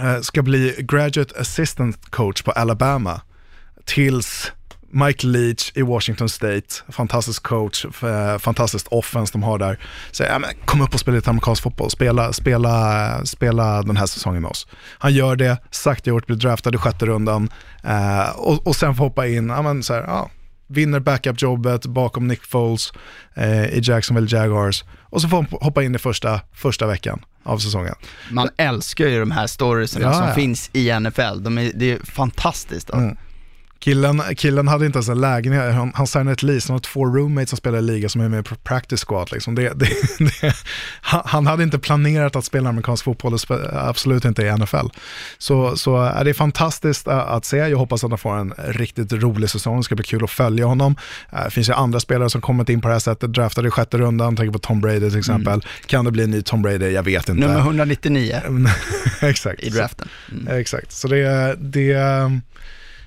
[0.00, 3.20] Eh, ska bli graduate assistant coach på Alabama.
[3.84, 4.52] Tills
[4.90, 9.78] Mike Leach i Washington State, fantastisk coach, f- fantastiskt offense de har där.
[10.12, 14.06] Säger, ja, men kom upp och spela lite amerikansk fotboll, spela, spela, spela den här
[14.06, 14.66] säsongen med oss.
[14.98, 17.48] Han gör det, sagt gjort, blir draftad i sjätte rundan
[17.84, 20.30] eh, och, och sen får hoppa in, ja, men så här, ja,
[20.68, 22.92] vinner backup-jobbet bakom Nick Foles
[23.34, 27.58] eh, i Jacksonville Jaguars och så får han hoppa in i första, första veckan av
[27.58, 27.94] säsongen.
[28.30, 30.34] Man älskar ju de här storiesarna Ja, som ja.
[30.34, 31.42] finns i NFL.
[31.42, 32.90] De är, det är fantastiskt.
[32.90, 33.16] Mm.
[33.78, 37.06] Killen, killen hade inte ens en lägenhet, han, han signade ett lease, han har två
[37.06, 39.32] roommates som spelar i liga som är med på practice squad.
[39.32, 39.54] Liksom.
[39.54, 40.54] Det, det, det,
[41.02, 43.36] han, hade inte planerat att spela amerikansk fotboll,
[43.72, 44.86] absolut inte i NFL.
[45.38, 48.54] Så, så är det är fantastiskt äh, att se, jag hoppas att han får en
[48.66, 50.96] riktigt rolig säsong, det ska bli kul att följa honom.
[51.32, 53.70] Äh, Det finns ju andra spelare som kommit in på det här sättet, draftade i
[53.70, 55.62] sjätte rundan, tänker på Tom Brady till exempel.
[55.86, 56.90] Kan det bli en ny Tom Brady?
[56.90, 57.46] Jag vet inte.
[57.46, 58.40] Nummer 199
[59.20, 59.62] Exakt.
[59.62, 60.08] i draften.
[60.32, 60.60] Mm.
[60.60, 61.92] Exakt, så det, det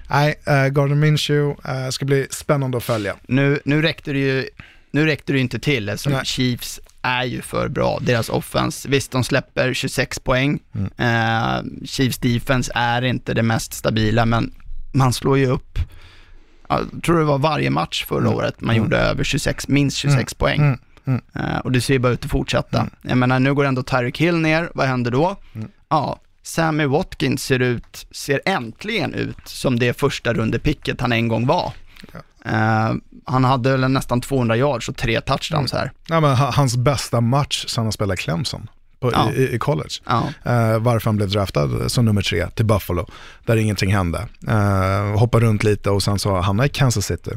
[0.10, 3.15] nej, uh, Gardner Minshew uh, ska bli spännande att följa.
[3.28, 4.50] Nu, nu räckte det ju
[4.91, 6.26] nu räckte det inte till eftersom Nej.
[6.26, 8.00] Chiefs är ju för bra.
[8.02, 10.60] Deras offense, visst de släpper 26 poäng.
[10.76, 10.91] Mm.
[10.98, 14.52] Eh, Chiefs defense är inte det mest stabila, men
[14.91, 15.80] man slår ju upp,
[16.69, 20.60] jag tror det var varje match förra året man gjorde över 26, minst 26 poäng.
[20.60, 20.80] Mm.
[21.06, 21.22] Mm.
[21.36, 22.88] Eh, och det ser ju bara ut att fortsätta.
[23.02, 25.36] Jag menar, nu går ändå Tyreek Hill ner, vad händer då?
[25.89, 31.45] Ja, Sammy Watkins ser ut, ser äntligen ut som det första rundepicket han en gång
[31.47, 31.73] var.
[32.45, 32.93] Eh,
[33.25, 35.91] han hade väl nästan 200 yards och tre touchdowns här.
[36.07, 38.67] Ja, men ha- hans bästa match sen han spelade Clemson
[38.99, 39.31] på, Ja.
[39.31, 39.89] i, i college.
[40.05, 40.23] Ja.
[40.43, 43.07] Eh, varför han blev draftad som nummer tre till Buffalo,
[43.45, 44.27] där ingenting hände.
[44.47, 47.31] Eh, hoppade runt lite och sen så hamnade i Kansas City.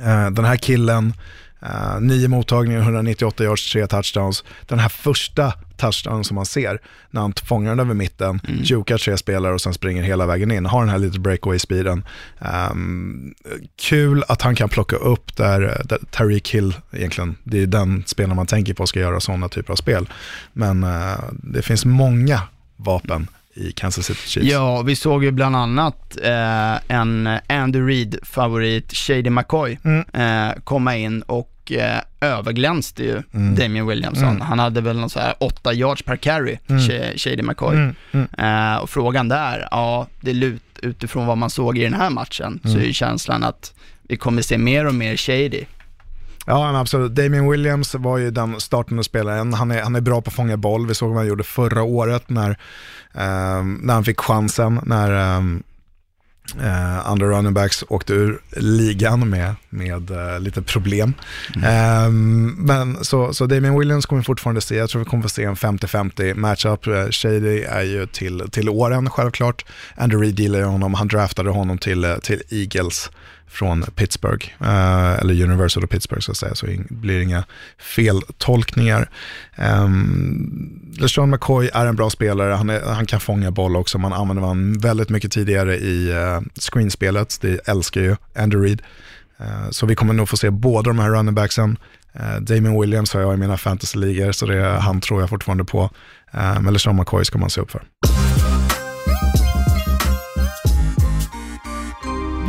[0.00, 1.14] Eh, den här killen,
[1.62, 4.44] eh, nio mottagningar, 198 yards, tre touchdowns.
[4.66, 8.60] Den här första touchdownen som man ser, när han fångar den över mitten, Mm.
[8.62, 12.04] jukar tre spelare och sen springer hela vägen in, har den här lite breakaway-speeden.
[12.40, 13.34] Ehm,
[13.82, 18.36] kul att han kan plocka upp där, där Tariq Hill, egentligen, det är den spelaren
[18.36, 20.08] man tänker på ska göra sådana typer av spel.
[20.52, 22.42] Men eh, det finns många
[22.76, 23.26] vapen
[23.60, 24.46] i Kansas City Chiefs.
[24.52, 30.04] Ja, vi såg ju bland annat eh, en Andy Reid-favorit, Shady McCoy, Mm.
[30.48, 33.54] eh, komma in och eh, överglänste ju Mm.
[33.54, 34.40] Damien Williamson.
[34.40, 37.76] Han hade väl någon så här 8 yards per carry, Sh- Shady McCoy.
[37.76, 38.28] Mm, mm.
[38.74, 42.60] Eh, och frågan där, ja, det lut, utifrån vad man såg i den här matchen,
[42.62, 42.80] så Mm.
[42.80, 45.64] är ju känslan att vi kommer se mer och mer Shady.
[46.46, 47.14] Ja, absolut.
[47.14, 49.54] Damien Williams var ju den startande spelaren.
[49.54, 50.86] Han är, han är bra på att fånga boll.
[50.86, 52.58] Vi såg vad han gjorde förra året när,
[53.14, 55.62] ehm, när han fick chansen, när um,
[57.04, 61.14] andra running backs åkte ur ligan med, med eh, lite problem.
[61.64, 64.76] Ehm, men så, så Damien Williams kommer vi fortfarande se.
[64.76, 66.86] Jag tror vi kommer få se en 50-50 matchup.
[66.86, 69.64] Eh, Shady är ju till, till åren självklart.
[69.96, 70.94] Andrew Reid gillar honom.
[70.94, 73.10] Han draftade honom till, eh, till Eagles
[73.50, 77.44] från Pittsburgh, eh, eller Universal of Pittsburgh så att säga, så det blir inga
[77.78, 79.10] feltolkningar.
[79.84, 84.12] Um, LeSean McCoy är en bra spelare, han, är, han kan fånga boll också, man
[84.12, 88.82] använder honom väldigt mycket tidigare i uh, screenspelet, det älskar ju Andrew Reid.
[89.40, 91.78] Uh, så vi kommer nog få se båda de här running backsen.
[92.16, 95.64] Uh, Damien Williams har jag i mina fantasy-ligor, så det är, han tror jag fortfarande
[95.64, 95.82] på.
[96.34, 97.82] Uh, men LeSean McCoy ska man se upp för.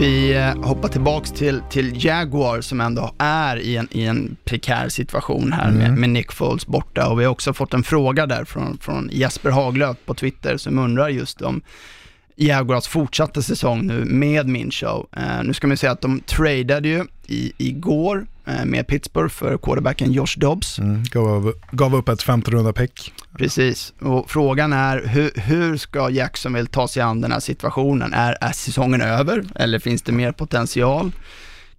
[0.02, 4.90] Vi eh, hoppar tillbaks till, till Jaguar som ändå är i en, i en prekär
[4.90, 7.08] situation här med, med Nick Foles borta.
[7.08, 10.80] Och vi har också fått en fråga där från, från Jesper Haglöf på Twitter som
[10.80, 11.62] undrar just om
[12.36, 15.08] Jaguars fortsatta säsong nu med Minshew.
[15.18, 19.58] Eh, nu ska man säga att de tradade ju i, igår eh, med Pittsburgh för
[19.58, 20.80] quarterbacken Josh Dobbs.
[20.80, 23.14] Mm, gav, gav upp ett femte runda pick.
[23.38, 28.14] Precis, och frågan är hur, hur ska Jacksonville ta sig an den här situationen?
[28.14, 31.12] Är, är säsongen över eller finns det mer potential?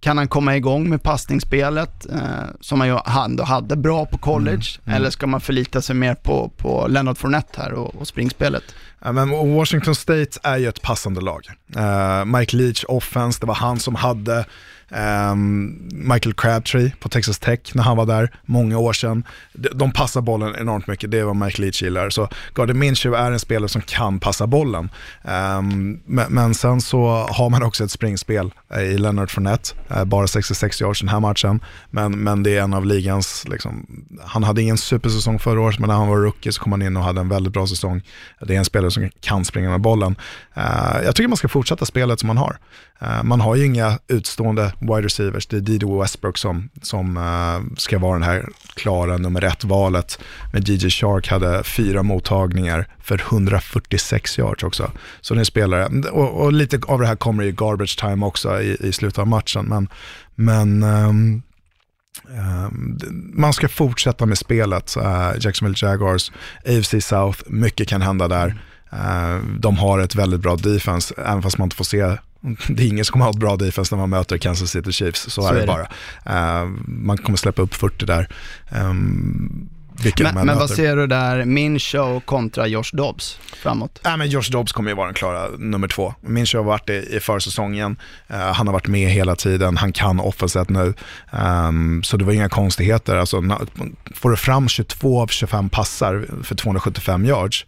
[0.03, 2.19] Kan han komma igång med passningsspelet eh,
[2.59, 4.65] som han ju ändå hade bra på college?
[4.85, 8.63] Eller ska man förlita sig mer på, på Leonard Fournette här och, och springspelet?
[9.11, 11.47] Men Washington State är ju ett passande lag.
[11.77, 14.45] Uh, Mike Leach offense, det var han som hade
[14.93, 19.23] um, Michael Crabtree på Texas Tech när han var där många år sedan.
[19.53, 22.09] De, de passar bollen enormt mycket, det är vad Mike Leach gillar.
[22.09, 24.89] Så Gardner Minshew är en spelare som kan passa bollen.
[25.23, 30.03] Um, men, men sen så har man också ett springspel eh, i Leonard Fournette, uh,
[30.05, 31.63] bara 66 yards den här matchen.
[31.89, 35.87] Men, men det är en av ligans, liksom, han hade ingen supersäsong förra året, men
[35.87, 38.01] när han var rookie så kom han in och hade en väldigt bra säsong.
[38.41, 40.15] Det är en spelare som kan springa med bollen.
[40.57, 42.57] Uh, jag tycker man ska fortsätta spelet som man har.
[43.01, 45.47] Uh, man har ju inga utstående wide receivers.
[45.47, 50.19] Det är Dido Westbrook som, som uh, ska vara den här klara nummer ett-valet.
[50.53, 54.91] Men DJ Shark hade fyra mottagningar för 146 yards också.
[55.21, 58.61] Så det är spelare, och, och, lite av det här kommer i garbage time också
[58.61, 59.65] i, i slutet av matchen.
[59.65, 59.87] Men,
[60.35, 61.41] men um,
[62.29, 62.99] Um,
[63.33, 64.97] man ska fortsätta med spelet.
[64.97, 66.31] Uh, Jacksonville Jaguars,
[66.65, 68.61] AFC South, mycket kan hända där.
[68.93, 72.17] Uh, de har ett väldigt bra defense, även fast man inte får se
[72.67, 75.21] det är ingen som kommer ha ett bra defense när man möter Kansas City Chiefs,
[75.21, 76.61] så, så är, det, det bara.
[76.61, 78.27] Uh, man kommer släppa upp 40 där.
[78.71, 79.69] Um,
[80.23, 83.99] men, men vad ser du där, min show kontra Josh Dobbs framåt?
[84.03, 86.13] Ja, men Josh Dobbs kommer ju vara den klara nummer två.
[86.21, 87.91] Min show har varit i, i försäsongen,
[88.31, 90.93] uh, han har varit med hela tiden, han kan offenset nu.
[91.31, 93.15] Um, så det var inga konstigheter.
[93.15, 93.41] Alltså,
[94.15, 97.65] får du fram 22 av 25 passar för 275 yards,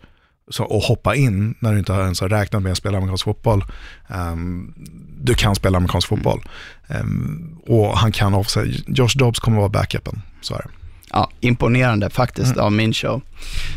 [0.50, 3.64] så, och hoppa in när du inte ens har räknat med att spela amerikansk fotboll.
[4.08, 4.74] Um,
[5.22, 6.42] du kan spela amerikansk fotboll.
[6.88, 8.68] Um, och han kan offset.
[8.88, 10.70] Josh Dobbs kommer vara backupen, så är det.
[11.12, 12.66] Ja, imponerande faktiskt mm.
[12.66, 13.22] av min show.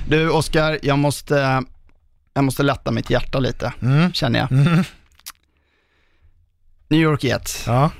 [0.08, 1.64] Du Oskar, jag måste,
[2.34, 4.12] jag måste lätta mitt hjärta lite, mm.
[4.12, 4.52] känner jag.
[4.52, 4.84] Mm.
[6.88, 7.64] New York Jets.
[7.66, 7.90] Ja.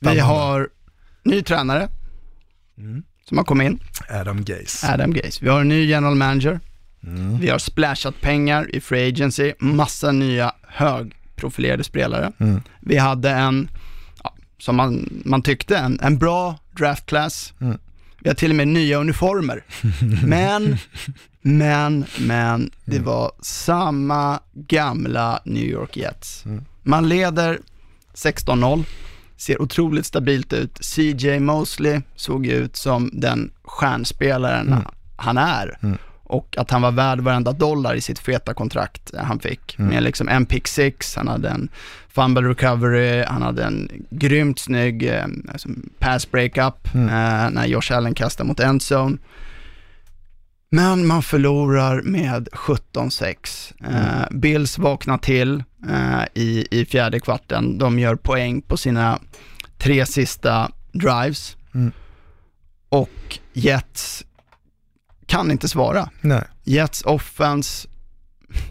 [0.00, 0.68] Vi har
[1.24, 1.88] ny tränare
[2.78, 3.02] mm.
[3.28, 3.80] som har kommit in.
[4.08, 4.92] Adam Gaze.
[4.92, 5.38] Adam Gaze.
[5.44, 6.60] Vi har en ny general manager.
[7.06, 7.38] Mm.
[7.40, 12.32] Vi har splashat pengar i Free Agency, massa nya högprofilerade spelare.
[12.38, 12.60] Mm.
[12.80, 13.68] Vi hade en,
[14.24, 17.54] ja, som man, man tyckte, en, en bra draft class.
[17.60, 17.78] Mm.
[18.18, 19.64] Vi har till och med nya uniformer.
[20.26, 20.76] Men,
[21.44, 26.44] men, men, det var samma gamla New York Jets.
[26.82, 27.58] Man leder
[28.14, 28.84] 16-0,
[29.36, 30.78] ser otroligt stabilt ut.
[30.80, 34.84] CJ Mosley såg ut som den stjärnspelaren
[35.16, 35.78] han är.
[36.32, 39.78] Och att han var värd varenda dollar i sitt feta kontrakt han fick.
[39.78, 41.68] Med liksom en pick six, han hade en
[42.08, 45.68] fumble recovery, han hade en grymt snygg eh, alltså
[45.98, 49.18] pass breakup eh, när Josh Allen kastade mot endzone.
[50.70, 53.72] Men man förlorar med 17-6.
[53.84, 57.78] Eh, Bills vaknar till eh, i, i fjärde kvarten.
[57.78, 59.18] De gör poäng på sina
[59.78, 61.56] tre sista drives.
[61.74, 61.92] Mm.
[62.88, 64.24] Och Jets
[65.32, 66.10] kan inte svara.
[66.20, 66.42] Nej.
[66.64, 67.88] Jets offense,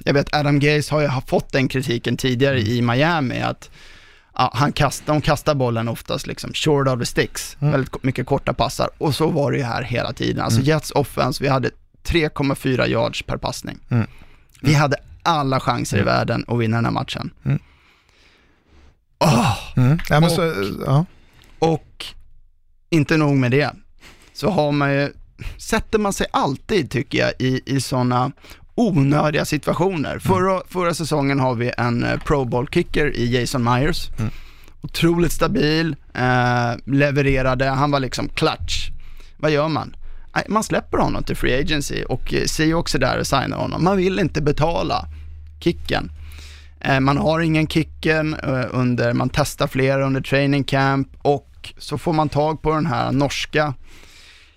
[0.03, 3.69] jag vet Adam Gaze har ju fått den kritiken tidigare i Miami, att
[4.35, 8.25] ja, han kast, de kastar bollen oftast liksom short of the sticks, väldigt ko- mycket
[8.25, 8.89] korta passar.
[8.97, 10.43] Och så var det ju här hela tiden.
[10.43, 11.69] Alltså Jets offense, vi hade
[12.03, 13.79] 3,4 yards per passning.
[14.61, 17.31] Vi hade alla chanser i världen att vinna den här matchen.
[17.45, 17.59] Mm.
[19.19, 19.57] Ja,
[20.25, 20.53] Och- så,
[20.85, 21.05] ja.
[21.59, 22.05] Och
[22.89, 23.71] inte nog med det,
[24.33, 25.13] så har man ju,
[25.57, 28.31] sätter man sig alltid tycker jag i, i sådana
[28.75, 30.19] onödiga situationer.
[30.19, 34.09] Förra, förra säsongen har vi en eh, Pro Bowl-kicker i Jason Myers.
[34.81, 38.89] Otroligt stabil, eh, levererade, han var liksom clutch.
[39.37, 39.95] Vad gör man?
[40.47, 43.83] Man släpper honom till Free Agency och eh, ser också där och signar honom.
[43.83, 45.05] Man vill inte betala
[45.59, 46.11] kicken.
[46.79, 51.97] Eh, Man har ingen kicken eh, under, man testar flera under training camp och så
[51.97, 53.73] får man tag på den här norska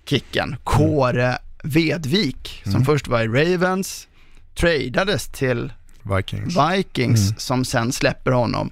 [0.05, 4.07] kicken, Kåre Vedvik, som först var i Ravens,
[4.55, 6.55] tradades till Vikings.
[6.57, 8.71] Vikings som sen släpper honom.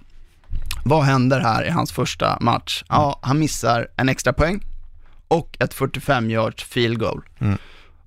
[0.85, 2.83] Vad händer här i hans första match?
[2.89, 4.63] Ja, han missar en extra poäng
[5.27, 7.21] och ett 45 yards field goal.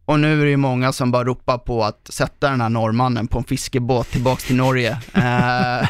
[0.05, 3.27] Och nu är det ju många som bara ropar på att sätta den här norrmannen
[3.27, 5.89] på en fiskebåt tillbaks till Norge eh,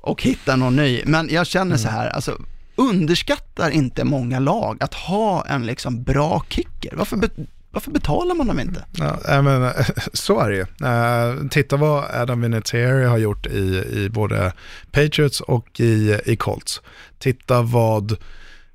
[0.00, 1.02] och hitta någon ny.
[1.06, 2.38] Men jag känner så här, alltså
[2.76, 6.96] underskattar inte många lag att ha en liksom bra kicker.
[6.96, 8.84] Varför, be- varför betalar man dem inte?
[9.28, 9.72] Ja, men,
[10.12, 10.66] så är det ju.
[10.88, 14.52] Eh, titta vad Adam Vinatieri har gjort i, i både
[14.90, 16.82] Patriots och i, i Colts.
[17.18, 18.16] Titta vad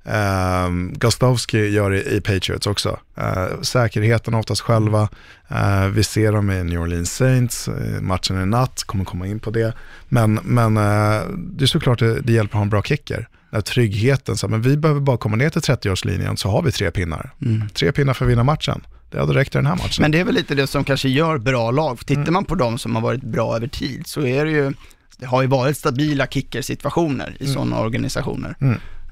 [0.02, 2.98] Um, Gostowski gör i, i Patriots också.
[3.18, 5.08] Uh, säkerheten oftast själva.
[5.52, 9.40] Uh, vi ser dem i New Orleans Saints, uh, matchen i natt, kommer komma in
[9.40, 9.74] på det.
[10.08, 13.28] Men, men uh, det är såklart det, det hjälper att ha en bra kicker.
[13.50, 16.72] Där tryggheten, så, här, men vi behöver bara komma ner till 30-årslinjen så har vi
[16.72, 17.30] tre pinnar.
[17.74, 18.86] Tre pinnar för att vinna matchen.
[19.10, 20.02] Det hade räckt i den här matchen.
[20.02, 21.98] Men det är väl lite det som kanske gör bra lag.
[21.98, 24.72] För tittar man på de som har varit bra över tid så är det ju,
[25.18, 28.56] det har ju varit stabila kickersituationer i sådana organisationer.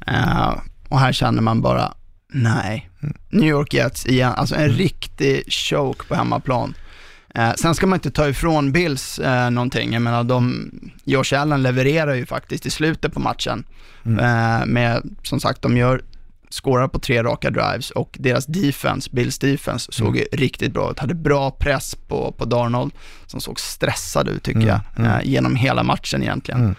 [0.07, 0.53] Eh,
[0.89, 1.95] och här känner man bara,
[2.33, 2.91] nej.
[3.31, 6.75] New York Jets igen, alltså en riktig choke på hemmaplan.
[7.35, 10.71] Eh, sen ska man inte ta ifrån Bills eh, någonting, jag menar de,
[11.05, 13.65] Josh Allen levererar ju faktiskt i slutet på matchen.
[14.05, 16.03] Eh, med, som sagt, de gör
[16.51, 20.99] skårar på tre raka drives och deras defense, Bills defense, såg ju riktigt bra ut.
[20.99, 22.93] Hade bra press på, på Darnold
[23.27, 26.77] som såg stressad ut tycker jag, eh, genom hela matchen egentligen.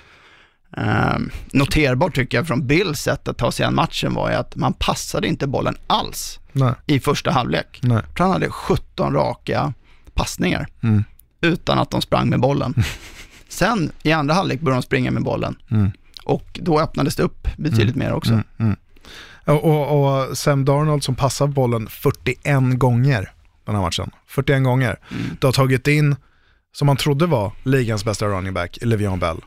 [0.77, 1.17] Eh,
[1.53, 4.73] noterbart tycker jag från Bills sätt att ta sig an matchen var ju att man
[4.73, 6.73] passade inte bollen alls Nej.
[6.85, 7.79] i första halvlek.
[7.81, 7.97] Nej.
[8.05, 9.73] Jag tror han hade 17 raka
[10.19, 11.03] passningar Mm.
[11.41, 12.73] utan att de sprang med bollen.
[13.49, 15.91] Sen i andra halvlek började de springa med bollen Mm.
[16.25, 18.41] och då öppnades det upp betydligt mer också.
[19.45, 23.31] Och, och, och Sam Darnold som passar bollen 41 gånger
[23.65, 24.11] den här matchen.
[24.27, 24.99] 41 gånger.
[25.39, 26.15] Du har tagit in,
[26.71, 29.37] som man trodde var ligans bästa running back, Le'Veon Bell.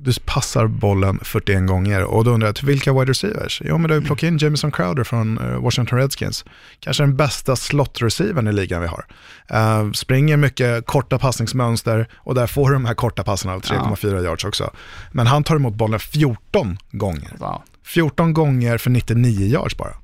[0.00, 3.62] Du passar bollen 41 gånger och då undrar jag, vilka wide receivers?
[3.64, 6.44] Jo men du har ju plockat in Jamison Crowder från eh, Washington Redskins.
[6.80, 9.06] Kanske den bästa slot-receivern i ligan vi har.
[9.48, 14.24] Eh, springer mycket korta passningsmönster och där får du de här korta passarna av 3,4
[14.24, 14.70] yards också.
[15.12, 17.32] Men han tar emot bollen 14 gånger.
[17.38, 17.62] Wow.
[17.84, 19.94] 14 gånger för 99 yards bara.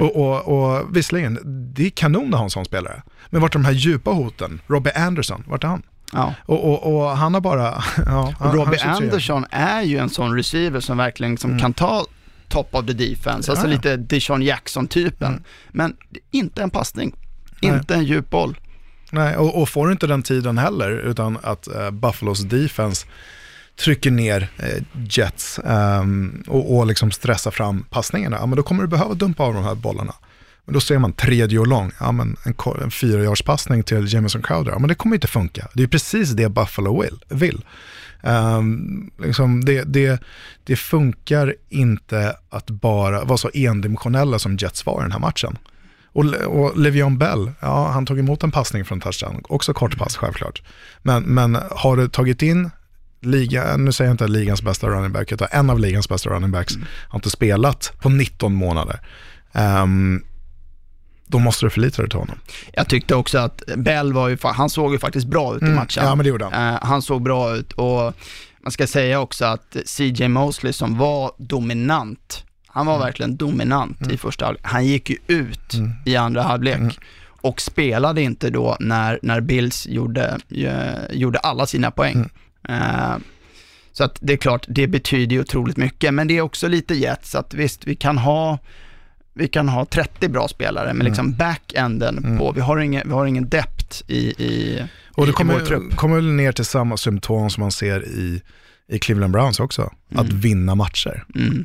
[0.00, 1.38] Och, och, och visserligen,
[1.74, 3.02] det är kanon att ha en sån spelare.
[3.30, 4.60] Men vart är de här djupa hoten?
[4.66, 5.82] Robbie Anderson, vart är han?
[6.12, 6.34] Ja.
[6.46, 7.84] Och, och, och han har bara...
[8.06, 9.06] Ja, Och Robbie han är 23.
[9.06, 12.06] Anderson är ju en sån receiver som verkligen liksom kan ta
[12.48, 15.44] top of the defense, alltså Ja, lite Deshaun Jackson-typen.
[15.68, 15.96] Men
[16.30, 17.14] inte en passning,
[17.60, 18.56] inte en djup boll.
[19.10, 23.06] Nej, och, och får du inte den tiden heller, utan att eh, Buffalos defense
[23.80, 28.82] trycker ner eh, Jets ehm, och, och liksom stressar fram passningarna, ja, men då kommer
[28.82, 30.14] du behöva dumpa av de här bollarna.
[30.66, 34.72] Men då ser man tredje och lång, ja men en, en fyrajardspassning till Jamison Crowder,
[34.72, 35.68] ja men det kommer inte funka.
[35.74, 37.18] Det är precis det Buffalo vill.
[37.28, 37.64] vill.
[38.22, 40.22] Ehm, liksom det, det,
[40.64, 45.58] det funkar inte att bara vara så endimensionella som Jets var i den här matchen.
[46.12, 50.16] Och, och Le'Veon Bell, ja han tog emot en passning från touchdown, också kort pass
[50.16, 50.62] självklart.
[51.02, 52.70] Men, men har du tagit in
[53.20, 56.50] liga, nu säger jag inte ligans bästa running back, utan en av ligans bästa running
[56.50, 56.74] backs
[57.08, 59.00] har inte spelat på 19 månader.
[59.52, 60.22] Ehm,
[61.26, 62.38] då måste du förlita dig till honom.
[62.72, 66.00] Jag tyckte också att Bell var ju, han såg ju faktiskt bra ut i matchen.
[66.02, 66.08] Mm.
[66.10, 66.74] Ja, men det gjorde han.
[66.74, 68.14] Eh, han såg bra ut och
[68.60, 73.04] man ska säga också att CJ Mosley som var dominant, han var Mm.
[73.06, 74.64] verkligen dominant i första halvlek.
[74.66, 75.92] Han gick ju ut Mm.
[76.04, 76.98] i andra halvlek
[77.40, 82.30] och spelade inte då när, när Bills gjorde, eh, gjorde alla sina poäng.
[82.68, 82.80] Mm.
[82.82, 83.16] Eh,
[83.92, 86.94] så att det är klart, det betyder ju otroligt mycket, men det är också lite
[86.94, 88.58] Jets, att visst, vi kan ha
[89.38, 91.36] vi kan ha 30 bra spelare, men liksom Mm.
[91.38, 94.82] backenden på, vi har ingen, vi har ingen depth i, i,
[95.14, 95.96] Och i, det i vår trupp.
[95.96, 98.42] kommer, kommer ner till samma symptom som man ser i,
[98.88, 101.24] i Cleveland Browns också, att vinna matcher.
[101.34, 101.64] Mm.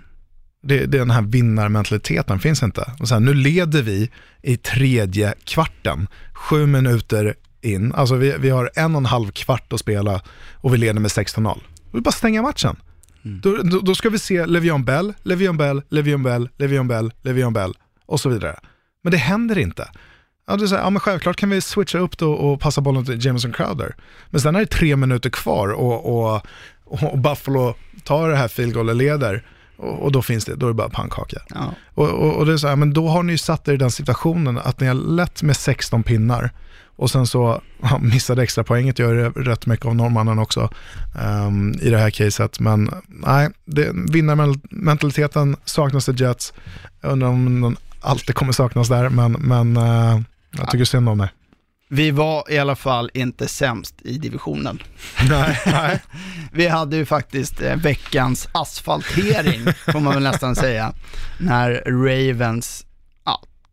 [0.63, 2.91] Det, det, den här vinnarmentaliteten finns inte.
[2.99, 4.09] Och så här, nu leder vi
[4.41, 9.74] i tredje kvarten, sju minuter in, alltså vi, vi har en och en halv kvart
[9.74, 10.22] att spela
[10.53, 11.59] och vi leder med 16-0.
[11.93, 12.76] Vi bara stänga matchen.
[13.22, 17.53] Då, då, då ska vi se Le'Veon Bell, Le'Veon Bell, Le'Veon Bell, Le'Veon Bell, Le'Veon
[17.53, 17.74] Bell
[18.05, 18.59] och så vidare.
[19.03, 19.89] Men det händer inte.
[20.47, 23.26] Ja, så här, ja, men självklart kan vi switcha upp då och passa bollen till
[23.26, 23.95] Jameson Crowder.
[24.30, 26.41] Men sen är det tre minuter kvar och, och,
[26.84, 29.43] och Buffalo tar det här field goal och leder
[29.78, 31.38] och, och då finns det, då är det bara pannkaka.
[31.49, 31.74] Ja.
[31.93, 33.78] Och, och, och det är så här, men då har ni ju satt er i
[33.78, 36.51] den situationen att ni har lett med 16 pinnar
[37.02, 40.70] och sen så ja, missade extra poänget gör rätt mycket av norrmannen också
[41.20, 42.60] ehm, i det här caset.
[42.60, 46.54] Men nej, det- vinnarmentaliteten saknas i Jets.
[47.02, 50.20] Jag undrar om den alltid kommer saknas där, men, men eh,
[50.58, 51.30] jag tycker synd om det.
[51.89, 54.80] Vi var i alla fall inte sämst i divisionen.
[55.30, 56.02] nej, nej.
[56.52, 59.62] Vi hade ju faktiskt eh, veckans asfaltering,
[59.93, 60.93] får man väl nästan säga,
[61.39, 62.91] när Ravens ja,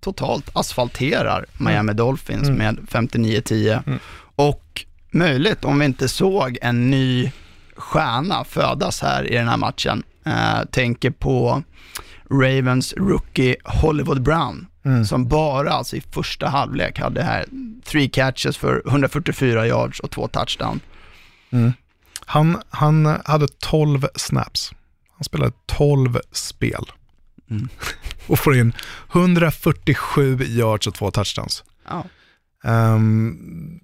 [0.01, 3.99] totalt asfalterar Miami Dolphins med 59-10.
[4.37, 7.33] Och möjligt om vi inte såg en ny
[7.77, 10.03] stjärna födas här i den här matchen.
[10.25, 11.63] Eh, tänker på
[12.31, 14.67] Ravens rookie Hollywood Brown,
[15.07, 17.45] som bara alltså i första halvlek hade här
[17.85, 20.81] three catches för 144 yards och två touchdown.
[22.27, 24.73] Han, han hade 12 snaps.
[25.17, 26.85] Han spelade 12 spel.
[28.27, 28.73] Och får in
[29.13, 31.65] 147 yards och två touchdowns.
[31.89, 32.05] Ja.
[32.65, 33.81] Ehm,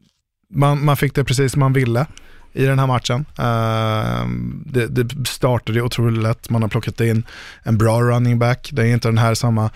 [0.50, 2.06] man, man fick det precis som man ville
[2.52, 3.24] i den här matchen.
[3.38, 7.24] Ehm, det, det startade otroligt lätt, man har plockat in
[7.62, 8.68] en bra running back.
[8.72, 9.70] Det är inte den här samma,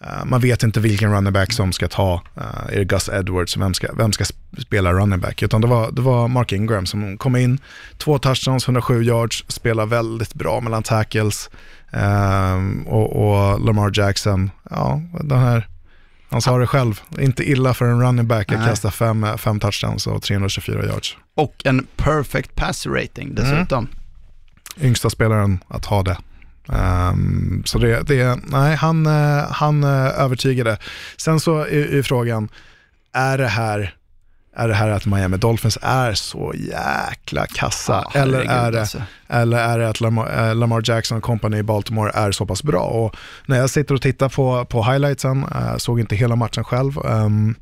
[0.00, 3.56] eh, man vet inte vilken running back som ska ta, uh, är det Gus Edwards,
[3.56, 5.42] vem ska, vem ska sp- spela running back?
[5.42, 7.58] Utan det var, det var Mark Ingram som kom in,
[7.98, 11.50] två touchdowns, 107 yards, spelar väldigt bra mellan tackles.
[11.92, 15.66] Ehm, och, och Lamar Jackson, ja, den här
[16.30, 20.06] han sa det själv, inte illa för en running back att kasta fem, fem touchdowns
[20.06, 21.16] och 324 yards.
[21.34, 23.88] Och en perfect pass rating dessutom.
[24.80, 26.18] Yngsta spelaren att ha det.
[26.72, 30.78] Ehm, så det, det, nej, han, eh, han eh, övertygade.
[31.16, 32.48] Sen så är, är frågan,
[33.12, 33.94] är det här
[34.56, 38.04] är det här att Miami Dolphins är så jäkla kassa?
[38.14, 39.02] Ja, eller, är det, alltså.
[39.28, 42.62] eller är det att Lamar, eh, Lamar Jackson och company i Baltimore är så pass
[42.62, 42.82] bra?
[42.82, 46.98] Och när jag sitter och tittar på, på highlightsen, eh, såg inte hela matchen själv,
[47.04, 47.54] ehm,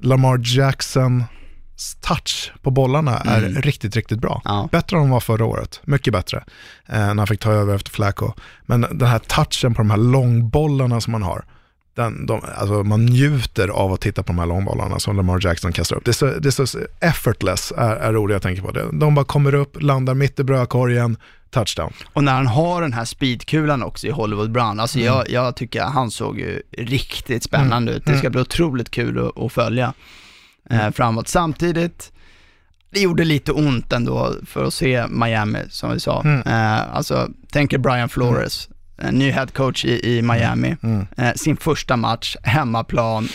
[0.00, 1.24] Lamar Jacksons
[2.00, 4.42] touch på bollarna är riktigt, riktigt bra.
[4.44, 4.68] Ja.
[4.72, 6.44] Bättre än de var förra året, mycket bättre,
[6.86, 8.32] eh, när han fick ta över efter Flacco.
[8.62, 11.44] Men den här touchen på de här långbollarna som man har,
[11.96, 15.72] den, de, alltså man njuter av att titta på de här långbollarna som Lamar Jackson
[15.72, 16.04] kastar upp.
[16.04, 18.84] Det är så, det är så effortless, är, är roligt jag tänker på det.
[18.92, 21.16] De bara kommer upp, landar mitt i brödkorgen,
[21.50, 21.92] touchdown.
[22.12, 25.06] Och när han har den här speedkulan också i Hollywood Brown, alltså Mm.
[25.14, 28.04] jag, jag tycker han såg ju riktigt spännande ut.
[28.04, 29.92] Det ska bli otroligt kul att, att följa
[30.70, 30.86] Mm.
[30.86, 31.28] eh, framåt.
[31.28, 32.12] Samtidigt,
[32.90, 36.20] det gjorde lite ont ändå för att se Miami, som vi sa.
[36.22, 36.40] Mm.
[36.46, 38.75] Eh, alltså, tänker Brian Flores, en
[39.12, 41.06] ny head coach i, i Miami, Mm.
[41.16, 43.28] eh, sin första match, hemmaplan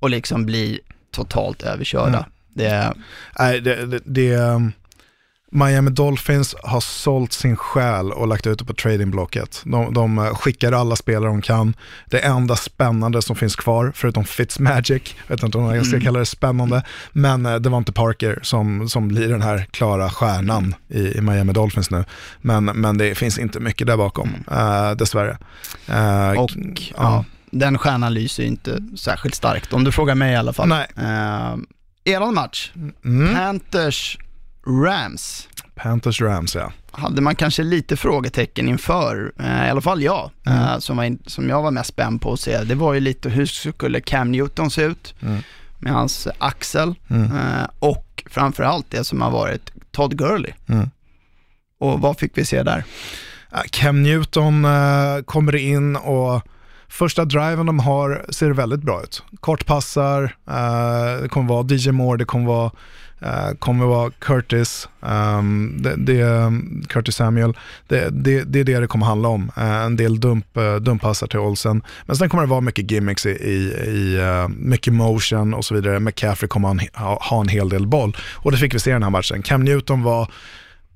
[0.00, 0.80] och liksom bli
[1.10, 2.18] totalt överkörda.
[2.18, 2.30] Mm.
[2.54, 2.94] Det,
[3.38, 4.72] Nej, det, det, det, um,
[5.56, 9.62] Miami Dolphins har sålt sin själ och lagt ut det på tradingblocket.
[9.64, 11.74] De, de eh, skickar alla spelare de kan.
[12.06, 16.18] Det enda spännande som finns kvar, förutom Fitzmagic, jag vet inte om jag ska kalla
[16.18, 16.82] det spännande,
[17.12, 21.20] men eh, det var inte Parker som, som blir den här klara stjärnan i, i
[21.20, 22.04] Miami Dolphins nu.
[22.40, 25.38] Men, men det finns inte mycket där bakom, uh, dessvärre.
[25.88, 27.24] Eh, Och k- ja.
[27.50, 30.68] den stjärnan lyser inte särskilt starkt, om du frågar mig i alla fall.
[30.68, 30.86] Nej.
[30.98, 31.56] Uh,
[32.04, 32.72] eran match,
[33.04, 33.34] Mm.
[33.34, 34.18] Panthers
[34.66, 36.72] Rams, Panthers Rams ja.
[36.92, 41.22] hade man kanske lite frågetecken inför, eh, i alla fall jag, eh, som, var in,
[41.26, 42.64] som jag var mest spänd på att se.
[42.64, 45.14] Det var ju lite hur skulle Cam Newton se ut
[45.78, 50.52] med hans axel eh, och framförallt det som har varit Todd Gurley.
[50.66, 50.90] Mm.
[51.78, 52.84] Och vad fick vi se där?
[53.70, 54.66] Cam Newton
[55.24, 56.42] kommer in och
[56.94, 59.22] första driven de har ser väldigt bra ut.
[59.40, 62.70] Kortpassar, eh, det kommer vara DJ Moore, det kommer vara,
[63.24, 66.52] eh, kommer vara Curtis, um, det, det,
[66.88, 67.52] Curtis Samuel.
[67.88, 69.50] Det, det, det är det det kommer handla om.
[69.58, 71.82] Uh, en del dump, eh, uh, dumpassar till Olsen.
[72.06, 75.74] Men sen kommer det vara mycket gimmicks i, i, i uh, mycket motion och så
[75.74, 76.00] vidare.
[76.00, 78.16] McCaffrey kommer ha en, ha, ha en hel del boll.
[78.32, 79.42] Och det fick vi se i den här matchen.
[79.42, 80.30] Cam Newton var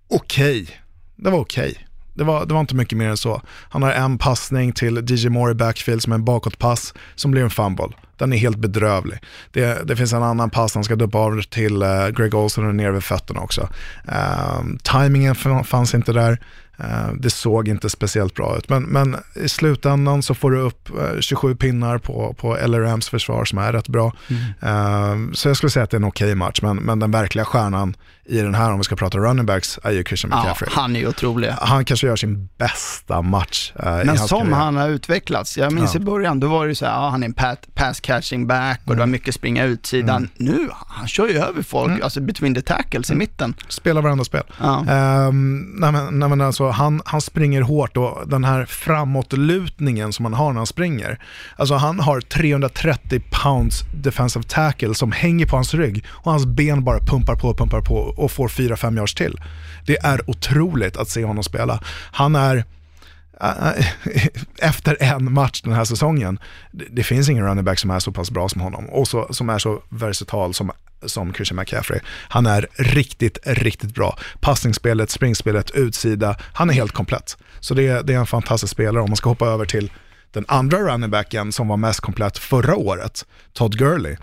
[0.08, 0.68] okej.
[1.16, 1.87] Det var okej.
[2.18, 3.42] Det var, det var inte mycket mer än så.
[3.70, 7.42] Han har en passning till DJ Moore i backfield som är en bakåtpass som blir
[7.42, 7.88] en fumble.
[8.16, 9.18] Den är helt bedrövlig.
[9.52, 12.74] Det, det finns en annan pass han ska duppa av till uh, Greg Olsen och
[12.74, 13.68] ner vid fötterna också.
[14.60, 16.40] Um, timingen fanns inte där.
[16.80, 18.68] Uh, det såg inte speciellt bra ut.
[18.68, 23.44] Men, men i slutändan så får du upp uh, 27 pinnar på, på LRMs försvar
[23.44, 24.12] som är rätt bra.
[24.60, 26.62] Um, så jag skulle säga att det är en okej match.
[26.62, 27.96] Men, men den verkliga stjärnan
[28.28, 30.70] i den här, om vi ska prata running backs, är ju Christian Ja, McCaffrey.
[30.72, 31.48] han är ju otrolig.
[31.48, 34.54] Han kanske gör sin bästa match i Men som karriär.
[34.54, 35.58] han har utvecklats.
[35.58, 36.00] Jag minns Ja.
[36.00, 38.46] i början, då var det ju så här, ja, han är en pat, pass catching
[38.46, 39.10] back och det var Mm.
[39.10, 40.28] mycket springa utsidan.
[40.36, 43.54] Nu, han kör ju över folk, alltså between the tackles i mitten.
[43.68, 44.42] Spelar varandra spel.
[44.60, 44.84] Ja.
[44.88, 50.24] Ehm, nej, men, nej, men alltså, han, han springer hårt och den här framåtlutningen som
[50.24, 51.18] han har när han springer.
[51.56, 56.84] Alltså han har 330 pounds defensive tackle som hänger på hans rygg och hans ben
[56.84, 59.40] bara pumpar på, pumpar på och får 4-5 yards till.
[59.86, 61.80] Det är otroligt att se honom spela.
[62.12, 62.64] Han är
[63.40, 63.86] äh,
[64.58, 66.38] efter en match den här säsongen,
[66.72, 69.28] det, det finns ingen running back som är så pass bra som honom och så,
[69.34, 70.70] som är så versatil som,
[71.06, 72.00] som Christian McCaffrey.
[72.06, 74.18] Han är riktigt, riktigt bra.
[74.40, 77.36] Passningsspelet, springspelet, utsida, han är helt komplett.
[77.60, 79.02] Så det, är- det är en fantastisk spelare.
[79.02, 79.92] Om man ska hoppa över till
[80.32, 84.16] den andra running backen som var mest komplett förra året, Todd Gurley.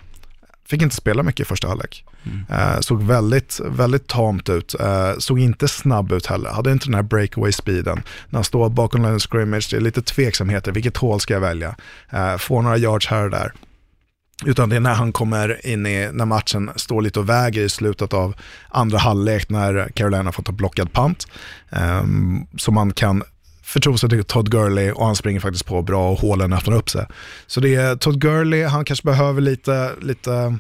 [0.68, 2.06] Fick inte spela mycket i första halvlek.
[2.50, 4.76] Eh, såg väldigt, väldigt tamt ut.
[4.80, 6.50] Eh, såg inte snabb ut heller.
[6.50, 8.04] Hade inte den här breakaway speeden.
[8.30, 10.72] När han står bakom line scrimmage, det är lite tveksamheter.
[10.72, 11.76] Vilket hål ska jag välja?
[12.10, 13.54] Eh, får några yards här och där.
[14.46, 17.70] Utan det är när han kommer in i, när matchen står lite och väger i
[17.70, 18.36] slutet av
[18.70, 21.28] andra halvlek när Carolina får ta blockad pant.
[21.70, 23.24] Um, ehm, så man kan
[23.64, 26.90] förtro sig till Todd Gurley och han springer faktiskt på bra och hålen öppnar upp
[26.90, 27.06] sig.
[27.48, 30.58] Så det är Todd Gurley, han kanske behöver lite, lite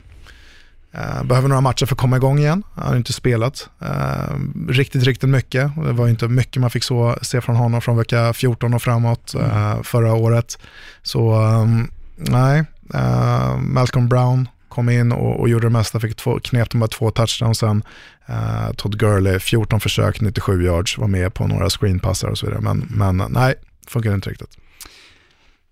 [1.23, 2.63] behöver några matcher för att komma igång igen.
[2.75, 4.35] Han har inte spelat eh,
[4.69, 5.75] riktigt, riktigt mycket.
[5.75, 9.35] Det var inte mycket man fick så, se från honom från vecka 14 och framåt
[9.35, 10.59] eh, förra året.
[11.03, 16.39] Så ehm, nej, eh, Malcolm Brown kom in och, och gjorde det mesta, fick två,
[16.39, 17.83] knep med två touchdowns sen.
[18.25, 22.61] Eh, Todd Gurley, 14 försök, 97 yards, var med på några screenpassar och så vidare.
[22.61, 23.55] Men, men nej,
[23.87, 24.57] funkar inte riktigt.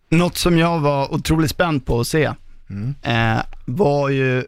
[0.10, 2.24] Något som jag var otroligt spänd på att se
[3.02, 4.44] eh, var ju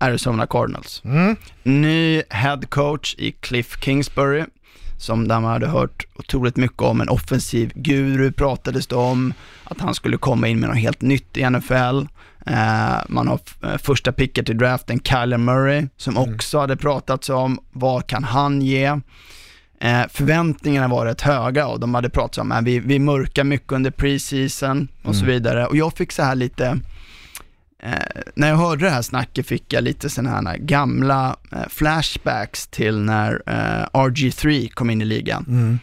[0.00, 1.02] Arizona Cardinals.
[1.62, 4.44] Ny head coach i Cliff Kingsbury,
[4.98, 7.00] som där man hade hört otroligt mycket om.
[7.00, 9.32] En offensiv guru pratades det om,
[9.64, 12.06] att han skulle komma in med något helt nytt i NFL.
[12.46, 17.58] Eh, man har eh, första picket i draften, Kyler Murray, som också hade pratats om.
[17.72, 18.84] Vad kan han ge?
[19.80, 23.72] Eh, förväntningarna var rätt höga och de hade pratat om att vi, vi mörkar mycket
[23.72, 25.66] under preseason och så vidare.
[25.66, 26.78] Och jag fick så här lite,
[27.82, 32.66] eh, när jag hörde det här snacket fick jag lite sådana här gamla eh, flashbacks
[32.66, 35.80] till när eh, RG3 kom in i ligan.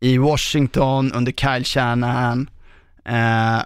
[0.00, 2.50] I Washington under Kyle Shanahan.
[3.04, 3.62] Eh,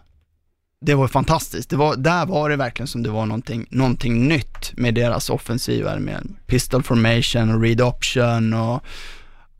[0.80, 1.70] det var fantastiskt.
[1.70, 5.98] Det var, där var det verkligen som det var någonting, någonting nytt med deras offensiva,
[5.98, 8.84] med pistol formation och read option och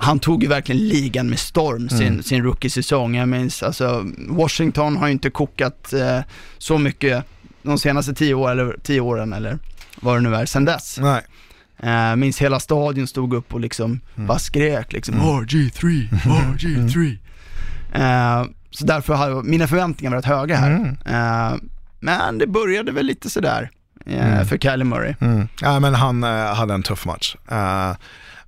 [0.00, 3.16] han tog ju verkligen ligan med storm sin, sin rookie-säsong.
[3.16, 6.20] Jag minns, alltså Washington har ju inte kokat eh,
[6.58, 7.24] så mycket
[7.62, 9.58] de senaste tio, år, eller, tio åren eller
[10.00, 10.98] vad det nu är, sen dess.
[11.00, 11.22] Nej.
[11.82, 16.08] Eh, minns hela stadion stod upp och liksom bara skrek liksom RG3,
[16.56, 17.18] RG3.
[17.92, 20.96] Eh, så därför har mina förväntningar varit höga här.
[21.06, 21.56] Eh,
[22.00, 23.70] men det började väl lite sådär
[24.06, 25.14] eh, för Kyler Murray.
[25.20, 25.48] Mm.
[25.60, 27.36] Ja, men han eh, hade en tuff match.
[27.50, 27.92] Eh,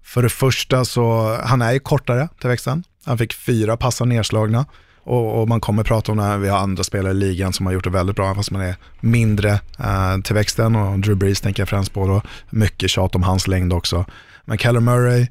[0.02, 2.84] för det första så, han är ju kortare till växten.
[3.04, 4.66] Han fick fyra passar nedslagna.
[5.10, 7.66] Och, och man kommer prata om det här, vi har andra spelare i ligan som
[7.66, 10.76] har gjort det väldigt bra, fast man är mindre eh, till växten.
[10.76, 12.22] Och Drew Brees tänker jag främst på då.
[12.50, 14.04] Mycket tjat om hans längd också.
[14.44, 15.26] Men Kyler Murray,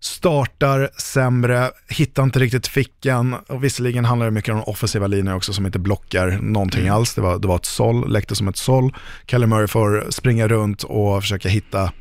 [0.00, 5.52] startar sämre, hittar inte riktigt fickan och visserligen handlar det mycket om offensiva linjer också
[5.52, 7.14] som inte blockar någonting alls.
[7.14, 8.94] Det var, det var ett såll, läckte som ett såll.
[9.26, 11.92] Kelly Murray får springa runt och försöka hitta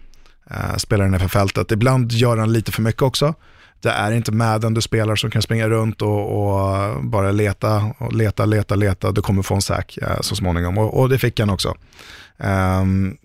[0.51, 1.71] eh, spelaren för fältet.
[1.71, 3.33] Ibland gör han lite för mycket också.
[3.81, 8.13] Det är inte Madden du spelar som kan springa runt och, och bara leta, och
[8.13, 9.11] leta, leta, leta.
[9.11, 11.75] Du kommer få en säk eh, så småningom och, och det fick han också.
[12.37, 13.17] Um,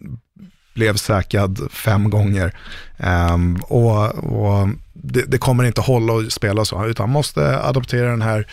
[0.74, 2.54] blev säkrad fem gånger.
[2.98, 8.22] Um, och, och det, det, kommer inte hålla att spela så, utan måste adoptera den
[8.22, 8.46] här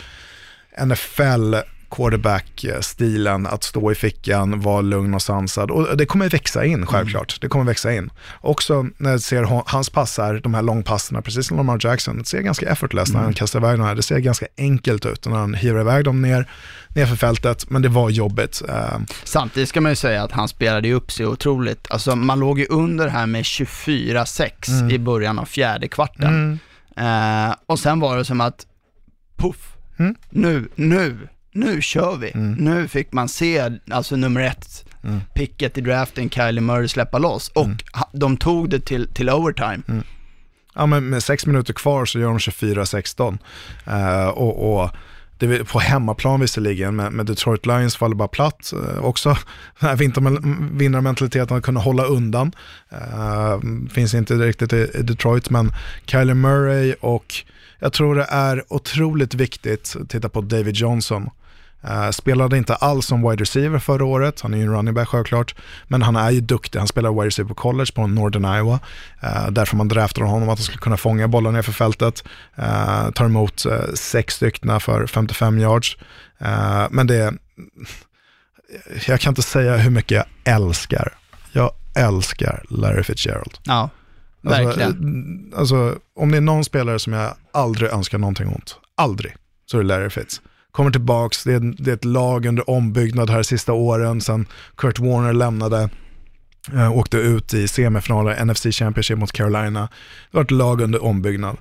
[0.84, 1.54] NFL
[1.90, 5.70] quarterback-stilen, att stå i fickan, vara lugn och sansad.
[5.70, 7.32] Och det kommer växa in, självklart.
[7.32, 7.38] Mm.
[7.40, 8.10] Det kommer växa in.
[8.40, 12.40] Också när jag ser hans passar, de här långpasserna, precis som Lamar Jackson, det ser
[12.40, 13.18] ganska effortless mm.
[13.18, 13.94] när han kastar iväg de här.
[13.94, 16.50] Det ser ganska enkelt ut när han hivar iväg dem ner,
[16.88, 18.62] ner för fältet, men det var jobbigt.
[18.68, 21.90] Uh, Samtidigt ska man ju säga att han spelade upp sig otroligt.
[21.90, 24.90] Alltså man låg ju under här med 24-6 mm.
[24.90, 26.58] i början av fjärde kvarten.
[27.00, 28.66] Uh, och sen var det som att,
[29.36, 30.14] puff, mm.
[30.30, 31.28] nu, nu
[31.58, 32.30] nu kör vi.
[32.34, 32.52] Mm.
[32.52, 35.20] Nu fick man se, alltså nummer ett, mm.
[35.34, 37.48] picket i draften, Kylie Murray släppa loss.
[37.48, 37.78] Och mm.
[38.12, 39.82] de tog det till, till overtime.
[39.88, 40.02] Mm.
[40.74, 43.38] Ja, men med sex minuter kvar så gör de 24-16.
[43.88, 44.90] Uh, och, och
[45.38, 48.72] det är på hemmaplan visserligen, men, men Detroit Lions faller bara platt.
[48.74, 49.36] Uh, också
[49.80, 52.52] den här vinnarmentaliteten att kunna hålla undan.
[52.92, 55.72] Uh, finns inte riktigt i, i Detroit, men
[56.06, 57.34] Kylie Murray och
[57.78, 61.30] jag tror det är otroligt viktigt, titta på David Johnson,
[61.84, 65.08] Uh, spelade inte alls som wide receiver förra året, han är ju en running back
[65.08, 65.54] självklart,
[65.88, 68.80] men han är ju duktig, han spelar wide receiver på college på Northern Iowa,
[69.24, 72.24] uh, därför man draftade honom att han skulle kunna fånga bollen ner för fältet,
[72.58, 75.96] uh, tar emot sex stycken för 55 yards,
[76.90, 77.34] men det,
[79.06, 81.12] jag kan inte säga hur mycket jag älskar,
[81.52, 83.58] jag älskar Larry Fitzgerald.
[83.62, 83.90] Ja,
[84.44, 85.52] alltså, verkligen.
[85.56, 89.34] Alltså, alltså, om det är någon spelare som jag aldrig önskar någonting ont, aldrig,
[89.66, 90.40] så är det Larry Fitz
[90.72, 94.46] kommer tillbaks, det är, det är ett lag under ombyggnad här sista åren sen
[94.76, 95.88] Kurt Warner lämnade.
[96.74, 99.88] Uh, åkte ut i semifinaler, NFC Championship mot Carolina.
[100.30, 101.56] Det var ett lag under ombyggnad.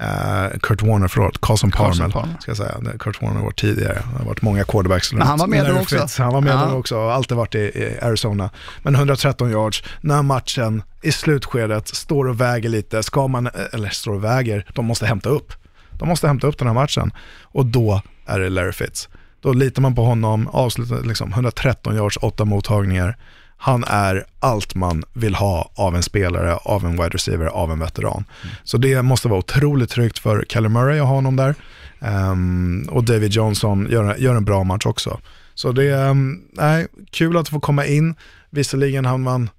[0.00, 2.08] Uh, Kurt Warner, förlåt, Carson Palmer,
[2.40, 2.80] ska jag säga.
[2.98, 5.12] Kurt Warner var tidigare, det har varit många quarterbacks.
[5.12, 6.22] Men han var med då också.
[6.22, 6.68] Han var med ja.
[6.70, 8.50] då också, alltid varit i, i, Arizona.
[8.82, 14.14] Men 113 yards, när matchen i slutskedet står och väger lite, ska man, eller står
[14.14, 15.52] och väger, de måste hämta upp.
[15.90, 17.12] De måste hämta upp den här matchen.
[17.42, 19.08] Och då är det Larry Fitz.
[19.40, 23.16] Då litar man på honom, avslutar liksom 113 yards, 8 mottagningar.
[23.56, 27.78] Han är allt man vill ha av en spelare, av en wide receiver, av en
[27.78, 28.24] veteran.
[28.42, 28.54] Mm.
[28.64, 31.54] Så det måste vara otroligt tryggt för Kelly Murray att ha honom där.
[31.98, 35.20] Um, och David Johnson gör, gör en bra match också.
[35.54, 38.14] Så det ehm, är um, kul att få komma in.
[38.50, 39.50] Visserligen hann man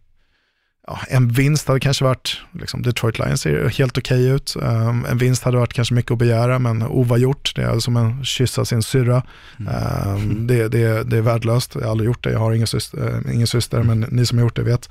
[0.88, 4.56] ja, en vinst hade kanske varit, liksom Detroit Lions ser helt okej okay ut.
[4.56, 8.26] Um, en vinst hade varit kanske mycket att begära, men oavgjort, det är som en
[8.26, 9.24] kyssa sin syrra.
[9.60, 9.74] Mm.
[10.16, 13.22] Um, det, det, det är värdelöst, jag har aldrig gjort det, jag har ingen syster,
[13.26, 14.90] äh, ingen syster men ni som har gjort det vet.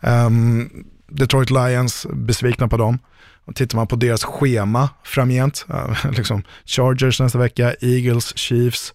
[0.00, 0.70] Um,
[1.08, 2.98] Detroit Lions, besvikna på dem.
[3.44, 8.94] Och tittar man på deras schema framgent, uh, liksom Chargers nästa vecka, Eagles, Chiefs,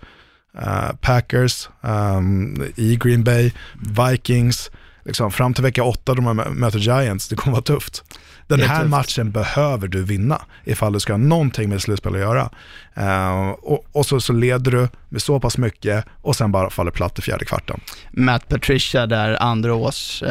[0.58, 4.72] uh, Packers, um, i Green Bay, Vikings,
[5.06, 8.04] liksom, fram till vecka åtta då man möter Giants, det kommer vara tufft.
[8.48, 8.90] Den här tufft.
[8.90, 12.50] matchen behöver du vinna ifall du ska ha någonting med slutspel att göra.
[12.98, 16.92] Uh, och, och så, så, leder du med så pass mycket och sen bara faller
[16.92, 17.80] platt i fjärde kvarten.
[18.12, 20.30] Matt Patricia där, andra års, uh,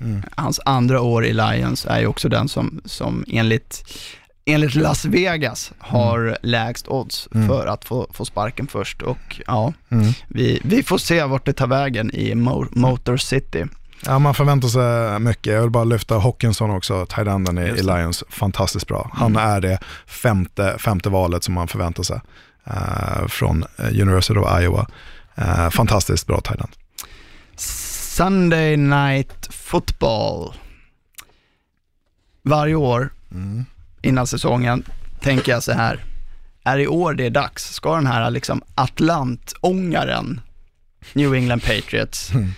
[0.00, 0.22] mm.
[0.36, 3.84] hans andra år i Lions är ju också den som, som enligt
[4.44, 6.36] enligt Las Vegas har mm.
[6.42, 7.48] lägst odds mm.
[7.48, 10.12] för att få, få sparken först och ja, mm.
[10.28, 13.66] vi, vi får se vart det tar vägen i Motor City.
[14.06, 15.52] Ja, man förväntar sig mycket.
[15.52, 18.24] Jag vill bara lyfta Hawkinson också, tight i, i Lions.
[18.28, 19.10] Fantastiskt bra.
[19.12, 19.48] Han mm.
[19.48, 22.20] är det femte, femte valet som man förväntar sig
[22.66, 24.86] uh, från eh, University of Iowa.
[25.38, 26.60] Uh, fantastiskt bra tight
[27.56, 30.54] Sunday Night Football.
[32.42, 33.64] Varje år mm.
[34.02, 34.84] innan säsongen
[35.20, 36.04] tänker jag så här,
[36.64, 37.74] är i år det är dags?
[37.74, 40.40] Ska den här liksom Atlantångaren,
[41.12, 42.52] New England Patriots, mm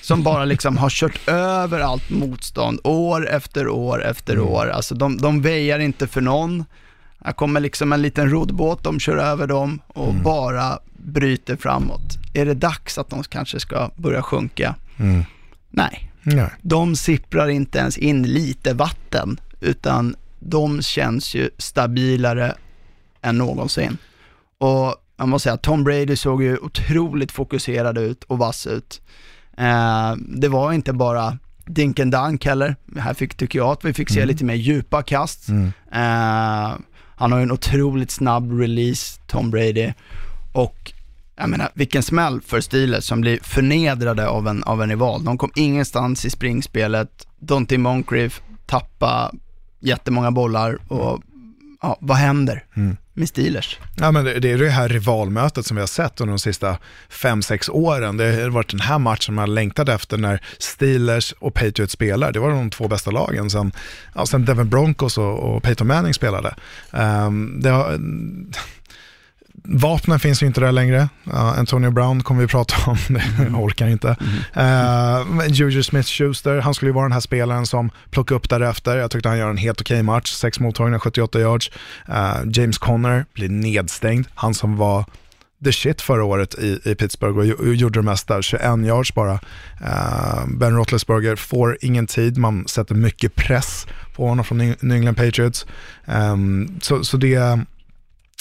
[0.00, 4.46] som bara liksom har kört över allt motstånd år efter år efter mm.
[4.46, 4.68] år.
[4.70, 6.64] Alltså de, de väjar inte för någon.
[7.24, 10.22] Här kommer liksom en liten roddbåt, de kör över dem och mm.
[10.22, 12.16] bara bryter framåt.
[12.34, 14.74] Är det dags att de kanske ska börja sjunka?
[14.96, 15.24] Mm.
[15.70, 16.10] Nej.
[16.22, 16.50] Nej.
[16.62, 22.54] De sipprar inte ens in lite vatten, utan de känns ju stabilare
[23.22, 23.98] än någonsin.
[24.58, 29.00] Och man måste säga, Tom Brady såg ju otroligt fokuserad ut och vass ut.
[29.56, 32.76] Eh, det var inte bara dink and dunk heller.
[32.98, 34.28] Här fick, tycker jag att vi fick se Mm.
[34.28, 35.48] lite mer djupa kast.
[35.92, 36.74] Eh,
[37.18, 39.92] han har ju en otroligt snabb release, Tom Brady.
[40.52, 40.92] Och
[41.36, 45.24] jag menar, vilken smäll för Steelers som blir förnedrade av en, av en rival.
[45.24, 47.26] De kom ingenstans i springspelet.
[47.38, 49.32] Dante Moncrief tappa
[49.80, 51.22] jättemånga bollar och
[51.82, 52.64] ja, vad händer
[53.16, 53.78] med Steelers?
[53.96, 56.78] Ja, men det, det är det här rivalmötet som vi har sett under de sista
[57.08, 58.16] fem sex åren.
[58.16, 62.32] Det har varit den här matchen man längtat efter när Steelers och Patriots spelar.
[62.32, 63.72] Det var de två bästa lagen sen,
[64.14, 66.54] ja, sen Devin Broncos och, och Peyton Manning spelade.
[66.90, 67.98] Um, det har,
[69.68, 71.08] Vapnen finns ju inte där längre.
[71.24, 74.16] Ja, Antonio Brown kommer vi prata om, det jag orkar inte.
[74.56, 78.96] Uh, Juju Smith-Schuster, han skulle ju vara den här spelaren som plockar upp därefter.
[78.96, 81.70] Jag tyckte han gör en helt okej match, sex mottagningar, 78 yards.
[82.08, 85.04] Uh, James Conner blir nedstängd, han som var
[85.64, 89.32] the shit förra året i, i Pittsburgh och, gjorde det mesta, 21 yards bara.
[89.32, 94.96] Uh, ben Roethlisberger får ingen tid, man sätter mycket press på honom från New New
[94.96, 95.66] England Patriots.
[96.06, 97.60] Um, så, så det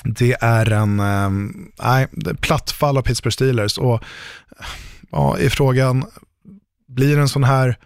[0.05, 4.03] det är en um, nej, är platt fall av Pittsburgh Steelers och
[5.11, 6.05] ja, i frågan,
[6.87, 7.77] blir det en sån här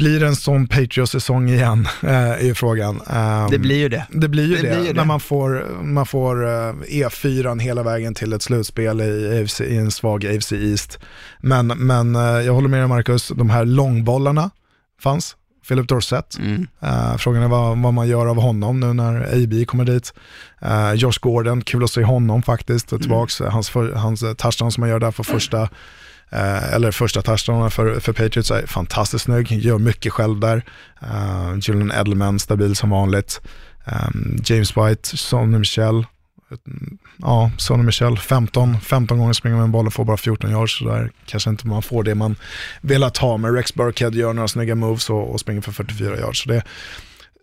[0.00, 3.00] blir det en sån Patriots-säsong igen, eh, i frågan.
[3.10, 4.06] Ehm, Det blir ju det.
[4.10, 5.04] det blir ju det det, blir ju när det.
[5.04, 9.90] man får, man får eh, E4 hela vägen till ett slutspel i, AFC, i en
[9.90, 10.98] svag AFC East.
[11.40, 14.50] Men, men eh, jag håller med dig Marcus, de här långbollarna
[15.02, 15.36] fanns.
[15.70, 16.66] Philip Dorsett, Mm.
[16.80, 20.12] Eh, frågan är vad, vad man gör av honom nu när AB kommer dit.
[20.64, 23.40] Uh, Josh Gordon, kul att se honom faktiskt, tillbaks.
[23.40, 25.62] Hans, för, hans eh, touchdown som han gör där för första,
[26.30, 30.64] eh, eller första touchdownen för, för Patriots är fantastiskt snygg, gör mycket själv där.
[31.02, 33.40] Uh, Julian Edelman, stabil som vanligt.
[33.84, 36.04] Um, James White, Sonny Michel,
[37.16, 40.78] ja, Sonny Michel, 15, 15 gånger springer med en boll och får bara 14 yards,
[40.78, 42.36] så där kanske inte man får det man
[42.80, 46.42] velat ha, men Rex Burkhead gör några snygga moves och, och springer för 44 yards.
[46.42, 46.64] Så det är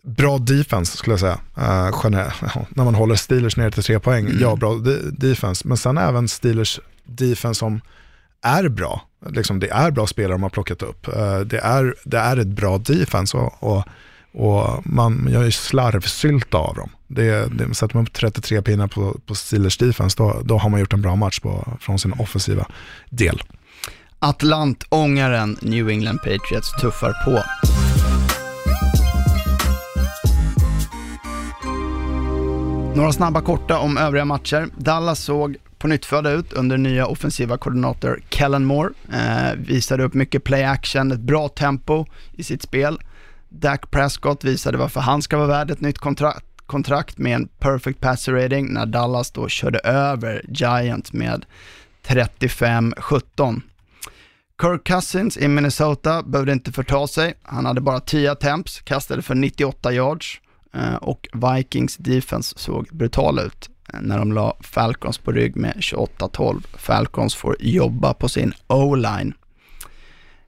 [0.04, 4.00] bra defense skulle jag säga, uh, generellt, ja, när man håller Steelers ner till tre
[4.00, 7.82] poäng, ja bra de- defense, men sen även Steelers defense som
[8.42, 12.18] är bra, liksom, det är bra spelare de har plockat upp, Eh, det, är, det
[12.18, 13.84] är ett bra defense och, och
[14.38, 16.90] och man gör ju slarvsylta av dem.
[17.08, 20.80] Det, det, sätter man upp 33 pinnar på, på Steelers defense, då, då har man
[20.80, 22.68] gjort en bra match på, från sin offensiva
[23.10, 23.42] del.
[24.20, 27.44] Atlantångaren New England Patriots tuffar på.
[32.98, 34.70] Några snabba korta om övriga matcher.
[34.78, 38.94] Dallas såg på nytt födda ut under nya offensiva koordinator Kellen Moore.
[39.14, 42.98] Eh, visade upp mycket play action, ett bra tempo i sitt spel.
[43.50, 48.02] Dak Prescott visade varför han ska vara värd ett nytt kontrakt, kontrakt med en perfect
[48.02, 51.46] passer rating när Dallas då körde över Giants med
[52.08, 53.62] 35-17.
[54.62, 57.34] Kirk Cousins i Minnesota behövde inte förta sig.
[57.44, 60.42] Han hade bara 10 attempts, kastade för 98 yards
[60.74, 65.76] eh, och Vikings defense såg brutal ut eh, när de la Falcons på rygg med
[65.76, 66.64] 28-12.
[66.78, 69.34] Falcons får jobba på sin O-line.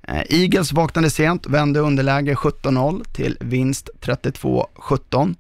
[0.10, 5.36] Eh, Eagles vaknade sent, vände underläge 17-0 till vinst 32-17.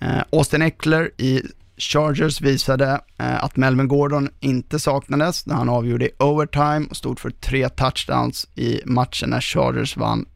[0.00, 1.42] Eh, Austin Eckler i
[1.76, 7.20] Chargers visade eh, att Melvin Gordon inte saknades när han avgjorde i overtime och stod
[7.20, 10.26] för tre touchdowns i matchen när Chargers vann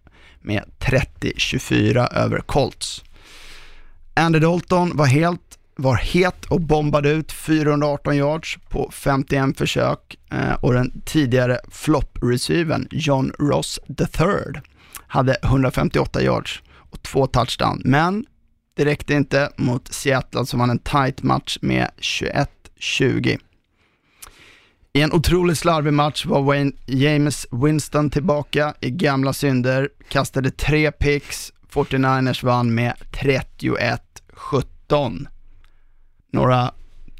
[0.40, 3.04] med 30-24 över Colts.
[4.14, 10.54] Andy Dalton var helt var het och bombade ut 418 yards på 51 försök eh,
[10.60, 14.62] och den tidigare flop-receiven John Ross III
[15.06, 17.82] hade 158 yards och två touchdown.
[17.84, 18.26] Men
[18.74, 23.38] det räckte inte mot Seattle som vann en tight match med 21-20.
[24.94, 30.92] I en otroligt slarvig match var Wayne James Winston tillbaka i gamla synder, kastade tre
[30.92, 35.26] picks, 49ers vann med 31-17.
[36.32, 36.72] Några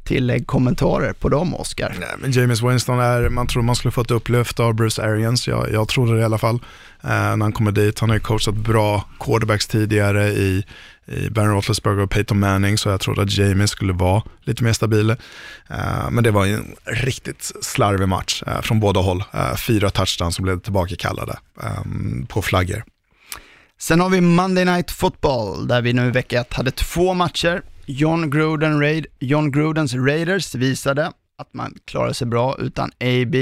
[0.03, 1.95] tillägg, kommentarer på dem, Oscar?
[1.99, 5.47] Nej, men James Winston är, man tror man skulle få ett upplyft av Bruce Arians,
[5.47, 6.55] jag, jag trodde det i alla fall,
[7.03, 7.99] eh, när han kommer dit.
[7.99, 10.65] Han har ju coachat bra quarterbacks tidigare i,
[11.05, 14.73] i Ben Roethlisberger och Peyton Manning, så jag trodde att James skulle vara lite mer
[14.73, 15.09] stabil.
[15.09, 19.23] Eh, men det var en riktigt slarvig match eh, från båda håll.
[19.33, 21.83] Eh, fyra touchdowns som blev tillbakakallade eh,
[22.27, 22.83] på flaggor.
[23.79, 27.61] Sen har vi Monday Night Football, där vi nu i vecka ett hade två matcher.
[27.85, 33.35] John, Gruden Raid, John Grudens Raiders visade att man klarade sig bra utan AB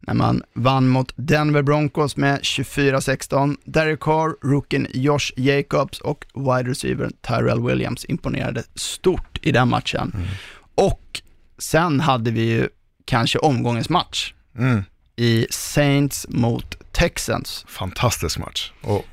[0.00, 3.56] när man vann mot Denver Broncos med 24-16.
[3.64, 10.26] Derek Carr, rookien Josh Jacobs och wide receiver Tyrell Williams imponerade stort i den matchen.
[10.74, 11.22] Och
[11.58, 12.68] sen hade vi ju
[13.04, 14.82] kanske omgångens match Mm.
[15.16, 17.64] i Saints mot Texans.
[17.68, 18.72] Fantastisk match.
[18.82, 19.04] Och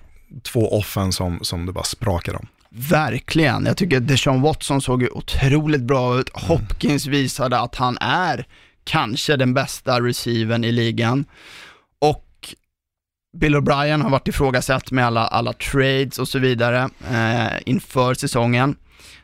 [0.43, 2.47] två offen som, som det bara sprakade om.
[2.75, 3.65] Verkligen.
[3.65, 6.29] Jag tycker Deshaun Watson såg otroligt bra ut.
[6.33, 8.45] Hopkins visade att han är
[8.83, 11.25] kanske den bästa receiven i ligan.
[11.99, 12.53] Och
[13.37, 18.75] Bill O'Brien har varit ifrågasatt med alla, alla trades och så vidare eh, inför säsongen.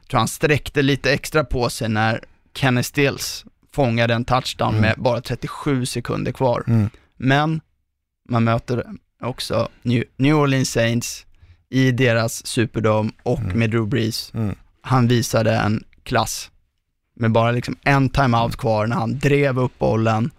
[0.02, 2.24] Jag tror han sträckte lite extra på sig när
[2.56, 4.82] Kenny Stills fångade en touchdown Mm.
[4.82, 6.64] med bara 37 sekunder kvar.
[6.68, 6.90] Mm.
[7.18, 7.62] Men
[8.30, 8.84] man möter
[9.22, 11.26] också New, New Orleans Saints
[11.70, 14.34] i deras Superdome och med Drew Brees.
[14.34, 14.56] Mm.
[14.82, 16.52] Han visade en klass
[17.16, 20.32] med bara liksom en timeout kvar när han drev upp bollen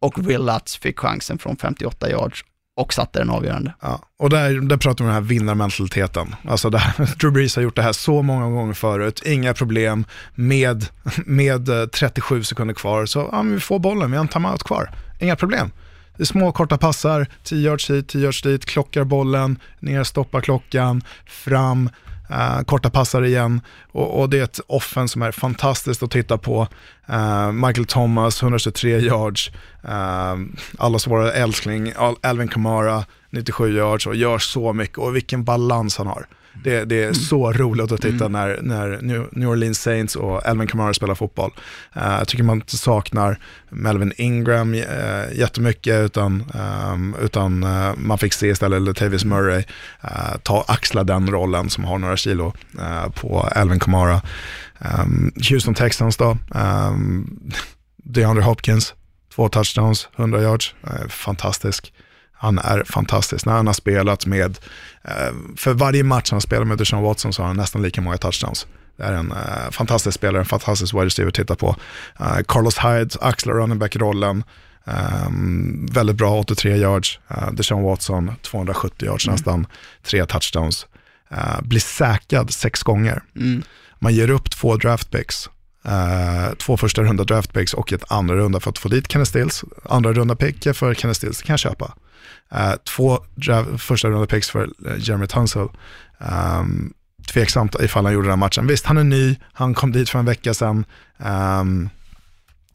[0.00, 2.44] och Will Lutz fick chansen från 58 yards
[2.76, 3.74] och satte den avgörande.
[3.80, 6.34] Ja, och där, där pratar vi om den här vinnarmentaliteten.
[6.44, 10.04] Alltså det här, Drew Brees har gjort det här så många gånger förut, inga problem
[10.34, 10.86] med,
[11.26, 13.06] med eh, 37 sekunder kvar.
[13.06, 15.70] Så ja, vi får bollen, vi har en timeout kvar, inga problem.
[16.18, 20.40] Det är små korta passar, 10 yards hit, 10 yards dit, klockar bollen, ner, stoppar
[20.40, 21.90] klockan, fram,
[22.30, 23.60] eh, korta passar igen.
[23.92, 26.68] Och, och det är ett offen som är fantastiskt att titta på.
[27.06, 29.50] Eh, Michael Thomas, 123 yards,
[29.84, 30.46] eh, uh,
[30.78, 36.06] allas våra älskling, Alvin Kamara, 97 yards och gör så mycket och vilken balans han
[36.06, 36.26] har.
[36.64, 38.98] Det, det är så roligt att titta när, när
[39.32, 41.50] New Orleans Saints och Alvin Kamara spelar fotboll.
[41.92, 43.38] Eh, jag tycker man inte saknar
[43.70, 44.82] Melvin Ingram uh,
[45.34, 49.64] jättemycket utan, ehm, utan eh, man fick se istället Latavius Murray
[50.02, 52.52] eh, ta axla den rollen som har några kilo
[53.14, 54.22] på Alvin Kamara.
[54.78, 56.36] Ehm, Houston Texans då,
[56.90, 57.40] um,
[57.96, 58.94] DeAndre Hopkins,
[59.34, 60.74] två touchdowns, 100 yards,
[61.08, 61.92] fantastisk.
[62.40, 63.46] Han är fantastisk.
[63.46, 64.58] När han har spelat med,
[65.56, 68.66] för varje match han spelar med Deshaun Watson så har han nästan lika många touchdowns.
[68.98, 71.76] Det är en eh, fantastisk spelare, en fantastisk wide receiver att titta på.
[72.20, 74.44] Eh, Carlos Hyde axlar running back-rollen.
[75.26, 77.18] Um, väldigt bra, 83 yards.
[77.30, 79.66] Uh, Deshaun Watson, 270 yards nästan,
[80.02, 80.86] tre touchdowns.
[81.32, 83.22] Uh, blir säkrad sex gånger.
[83.36, 83.62] Mm.
[83.98, 85.48] Man ger upp två draft picks.
[85.86, 89.24] Uh, två första runda draft picks och ett andra runda för att få dit Kenny
[89.24, 89.64] Stills.
[89.84, 91.94] Andra runda pick för Kenny Stills, kan jag köpa.
[92.54, 93.18] Uh, två
[93.78, 95.68] första runda picks för uh, Jeremy Tunsil.
[96.18, 96.94] Um,
[97.32, 98.66] tveksamt ifall han gjorde den matchen.
[98.66, 100.84] Visst, han är ny, han kom dit för en vecka sedan.
[101.18, 101.90] Um,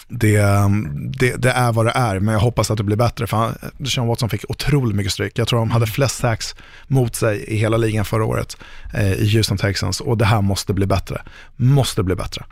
[0.08, 0.41] det,
[1.20, 3.28] det, det är vad det är, men jag hoppas att det blir bättre.
[3.28, 5.39] För han, Deshaun Watson fick otroligt mycket stryk.
[5.39, 6.56] Jag tror de hade flest sacks
[6.88, 8.58] mot sig i hela ligan förra året
[8.93, 11.22] eh, i Houston Texans och det här måste bli bättre.
[11.56, 12.45] Måste bli bättre.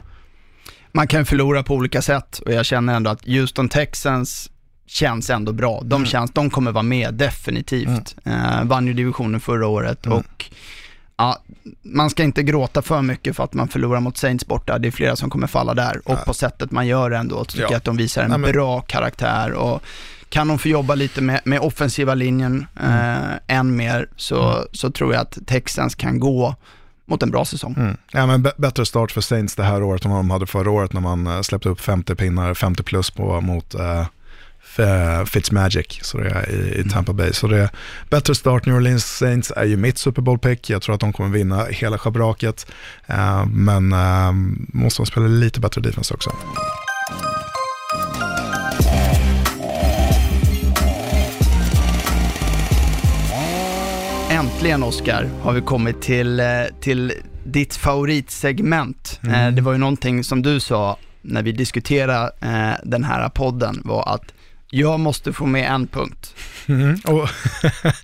[0.92, 4.51] Man kan förlora på olika sätt och jag känner ändå att Houston Texans
[4.92, 5.82] känns ändå bra.
[5.84, 8.16] De, känns, de kommer vara med definitivt.
[8.26, 10.46] Eh, vann ju divisionen förra året och
[11.18, 11.38] ja,
[11.82, 14.80] man ska inte gråta för mycket för att man förlorar mot Saints borta.
[14.80, 17.64] Det är flera som kommer falla där och på sättet man gör det ändå tycker
[17.64, 17.68] Ja.
[17.72, 19.82] jag att de visar en Nej, men- bra karaktär och
[20.30, 25.14] kan de få jobba lite med, med offensiva linjen eh, än mer så, så tror
[25.14, 26.56] jag att Texans kan gå
[27.06, 27.76] mot en bra säsong.
[27.78, 27.98] Mm.
[28.12, 30.94] Ja, men bättre start för Saints det här året än vad de hade förra året
[30.94, 34.06] när man eh, släppte upp 50 pinnar, 50 plus på, mot eh,
[34.78, 37.34] F- Fitzmagic så det är i, i Tampa Bay.
[37.34, 37.70] Så det är
[38.10, 38.66] bättre start.
[38.66, 40.70] New Orleans Saints är ju mitt Super Bowl-pick.
[40.70, 42.72] Jag tror att de kommer vinna hela schabraket.
[43.08, 44.32] Eh, men eh,
[44.74, 46.32] måste de spela lite bättre defense också.
[54.30, 56.46] Äntligen Oscar har vi kommit till, eh,
[56.82, 57.14] till
[57.46, 59.20] ditt favoritsegment.
[59.24, 63.82] Eh, Det var ju någonting som du sa när vi diskuterade eh, den här podden
[63.86, 64.24] var att
[64.72, 66.36] jag måste få med en punkt.
[67.06, 67.30] Och,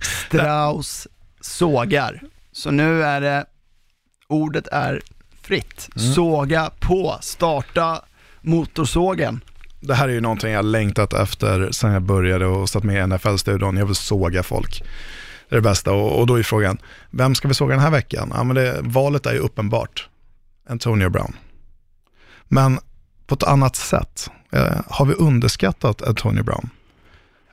[0.26, 1.06] Strauss
[1.40, 2.22] sågar.
[2.52, 3.44] Så nu är det,
[4.26, 5.02] ordet är
[5.42, 5.88] fritt.
[6.14, 8.02] Såga på, starta
[8.40, 9.40] motorsågen.
[9.80, 13.06] det här är ju någonting jag längtat efter sen jag började och satt med i
[13.06, 13.76] NFL-studion.
[13.76, 14.82] Jag vill såga folk.
[15.48, 16.78] Det är det bästa och, och då är frågan,
[17.10, 18.32] vem ska vi såga den här veckan?
[18.34, 20.08] Ja, men det, valet är ju uppenbart.
[20.68, 21.36] Antonio Brown.
[22.44, 22.78] Men
[23.26, 26.70] på ett annat sätt, Eh, har vi underskattat Antonio Brown?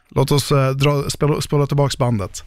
[0.09, 2.43] Låt oss eh, dra, spela, spela tillbaka bandet.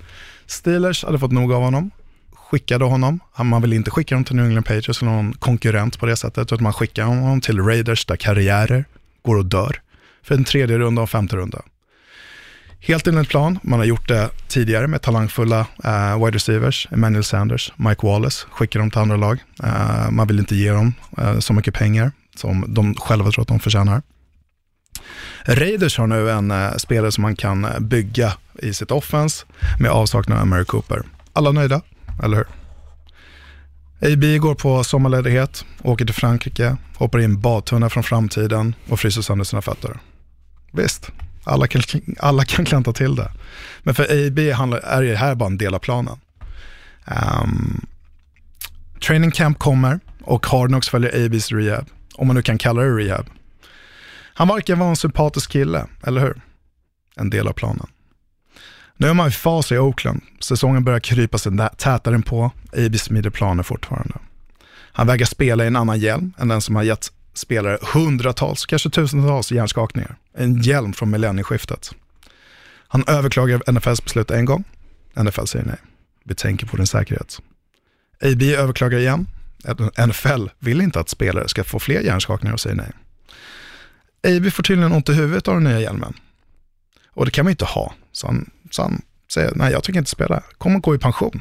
[0.47, 1.91] Steelers hade fått nog av honom,
[2.33, 3.21] skickade honom.
[3.43, 6.53] Man vill inte skicka honom till New England Patriots eller någon konkurrent på det sättet,
[6.53, 8.85] utan man skickar honom till Raiders där karriärer
[9.23, 9.81] går och dör
[10.23, 11.63] för en tredje runda och femte runda.
[12.81, 17.73] Helt enligt plan, man har gjort det tidigare med talangfulla uh, wide receivers, Emmanuel Sanders,
[17.77, 19.39] Mike Wallace, skickar dem till andra lag.
[19.65, 23.49] Uh, man vill inte ge dem uh, så mycket pengar som de själva tror att
[23.49, 24.03] de förtjänar.
[25.45, 28.33] Raiders har nu en eh, spelare som man kan eh, bygga
[28.63, 29.47] i sitt offense
[29.81, 31.03] med avsaknad av Mary Cooper.
[31.33, 31.81] Alla nöjda,
[32.23, 32.47] eller hur?
[34.01, 39.23] AB går på sommarledighet, åker till Frankrike, hoppar i en badtunna från framtiden och fryser
[39.23, 39.99] sönder sina fötter.
[40.73, 41.11] Visst,
[41.49, 41.83] Alla kan,
[42.19, 43.33] alla kan klanta till det.
[43.83, 46.19] Men för AB handlar, är det här bara en del av planen.
[47.43, 47.87] Um,
[49.07, 53.27] training camp kommer och Hardnox följer ABs rehab, om man nu kan kalla det rehab.
[54.39, 56.41] Han verkar vara en sympatisk kille, eller hur?
[57.17, 57.87] En del av planen.
[58.97, 60.23] Nu är man i fas i Oakland.
[60.41, 62.51] Säsongen börjar krypa sig tätare på.
[62.73, 64.15] AB smider planer fortfarande.
[64.93, 68.91] Han vägrar spela i en annan hjälm än den som har gett spelare hundratals, kanske
[68.91, 70.17] tusentals hjärnskakningar.
[70.35, 71.95] En hjälm från millennieskiftet.
[72.89, 74.65] Han överklagar NFLs beslut en gång.
[75.17, 75.79] NFL säger nej.
[76.25, 77.41] Vi tänker på din säkerhet.
[78.23, 79.27] AB överklagar igen.
[80.07, 82.93] NFL vill inte att spelare ska få fler hjärnskakningar och säger nej.
[84.23, 86.15] AB får tydligen ont i huvudet av den nya hjälmen.
[87.11, 87.95] Och det kan man ju inte ha.
[88.13, 89.03] Så han, så han
[89.33, 91.41] säger, nej jag tänker inte spela, kom och gå i pension.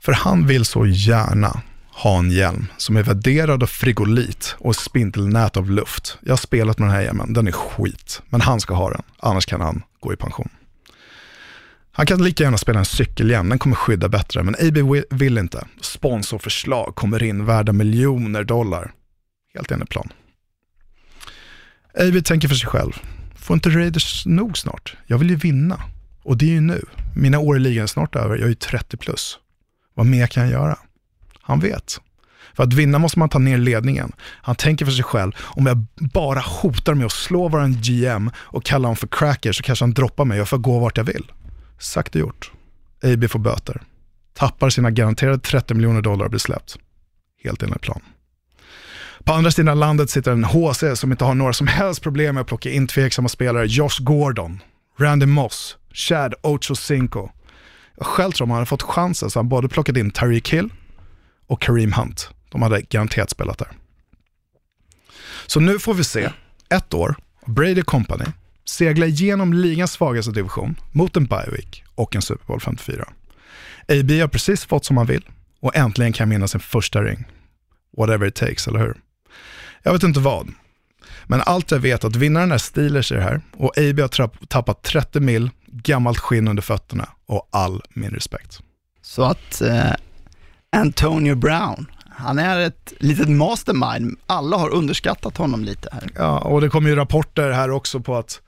[0.00, 5.56] För han vill så gärna ha en hjälm som är värderad av frigolit och spindelnät
[5.56, 6.18] av luft.
[6.22, 8.22] Jag har spelat med den här hjälmen, den är skit.
[8.28, 10.48] Men han ska ha den, annars kan han gå i pension.
[11.92, 15.66] Han kan lika gärna spela en cykelhjälm, den kommer skydda bättre, men AB vill inte.
[15.80, 18.92] Sponsorförslag kommer in värda miljoner dollar.
[19.54, 20.08] Helt enligt plan.
[21.94, 22.92] AB tänker för sig själv.
[23.34, 24.96] Får inte Raiders nog snart?
[25.06, 25.82] Jag vill ju vinna.
[26.22, 26.84] Och det är ju nu.
[27.16, 29.38] Mina år i ligan är snart över, jag är ju 30 plus.
[29.94, 30.78] Vad mer kan jag göra?
[31.40, 32.00] Han vet.
[32.54, 34.12] För att vinna måste man ta ner ledningen.
[34.20, 38.64] Han tänker för sig själv, om jag bara hotar med att slå våran GM och
[38.64, 41.04] kalla honom för cracker så kanske han droppar mig och jag får gå vart jag
[41.04, 41.32] vill.
[41.78, 42.52] Sagt och gjort.
[43.02, 43.82] AB får böter.
[44.34, 46.78] Tappar sina garanterade 30 miljoner dollar och blir släppt.
[47.44, 48.00] Helt enligt plan.
[49.24, 52.40] På andra sidan landet sitter en HC som inte har några som helst problem med
[52.42, 53.66] att plocka in tveksamma spelare.
[53.66, 54.62] Josh Gordon,
[54.98, 57.28] Randy Moss, Chad Ochocinco.
[57.96, 60.68] Jag själv tror om han hade fått chansen så han både plockat in Tariq Hill
[61.46, 62.30] och Kareem Hunt.
[62.50, 63.68] De hade garanterat spelat där.
[65.46, 66.30] Så nu får vi se,
[66.68, 67.16] ett år,
[67.46, 68.24] Brady Company
[68.64, 73.08] segla igenom ligans svagaste division mot en bye week och en Super Bowl 54.
[73.88, 75.24] AB har precis fått som han vill
[75.60, 77.24] och äntligen kan minnas sin första ring.
[77.96, 78.96] Whatever it takes, eller hur?
[79.82, 80.48] Jag vet inte vad.
[81.26, 84.82] Men allt jag vet att vinnaren är Steelers i det här och AB har tappat
[84.82, 88.60] 30 mil, gammalt skinn under fötterna och all min respekt.
[89.02, 89.92] Så att eh,
[90.76, 94.18] Antonio Brown, han är ett litet mastermind.
[94.26, 96.10] Alla har underskattat honom lite här.
[96.14, 98.40] Ja, och det kommer ju rapporter här också på att,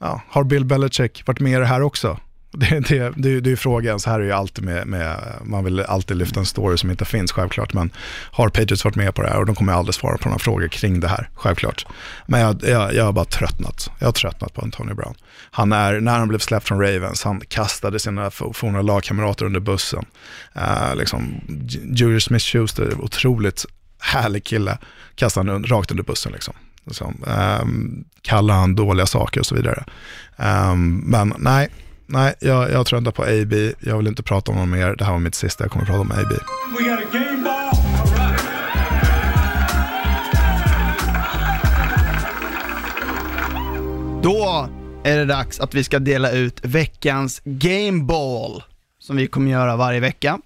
[0.00, 2.18] ja, har Bill Belichick varit med i det här också?
[2.54, 5.80] Det, det, det, det är frågan, så här är ju alltid med, med, man vill
[5.80, 7.90] alltid lyfta en story som inte finns självklart, men
[8.30, 10.68] har Patriots varit med på det här och de kommer aldrig svara på några frågor
[10.68, 11.86] kring det här, självklart.
[12.26, 15.14] Men jag, jag, jag har bara tröttnat, jag har tröttnat på Antonio Brown.
[15.50, 20.04] Han är, när han blev släppt från Ravens, han kastade sina forna lagkamrater under bussen.
[20.56, 21.40] Uh, liksom,
[21.92, 23.66] Julius Smith-Schuster, otroligt
[23.98, 24.78] härlig kille,
[25.14, 26.54] kastade han rakt under bussen liksom.
[26.84, 27.24] Liksom,
[27.62, 29.84] um, kallar han dåliga saker och så vidare.
[30.36, 31.68] Um, men nej,
[32.06, 33.74] nej, jag, jag tröttar på AB.
[33.80, 34.96] Jag vill inte prata om honom mer.
[34.96, 36.32] Det här var mitt sista jag kommer att prata om AB.
[44.22, 44.68] Då
[45.04, 48.62] är det dags att vi ska dela ut veckans Game Ball,
[48.98, 50.38] som vi kommer göra varje vecka.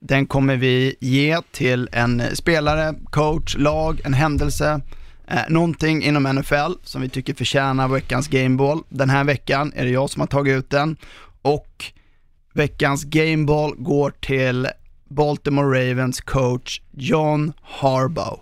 [0.00, 4.80] Den kommer vi ge till en spelare, coach, lag, en händelse,
[5.28, 8.82] eh, någonting inom NFL som vi tycker förtjänar veckans Gameball.
[8.88, 10.96] Den här veckan är det jag som har tagit ut den
[11.42, 11.84] och
[12.54, 14.68] veckans Gameball går till
[15.08, 18.40] Baltimore Ravens coach John Harbaugh.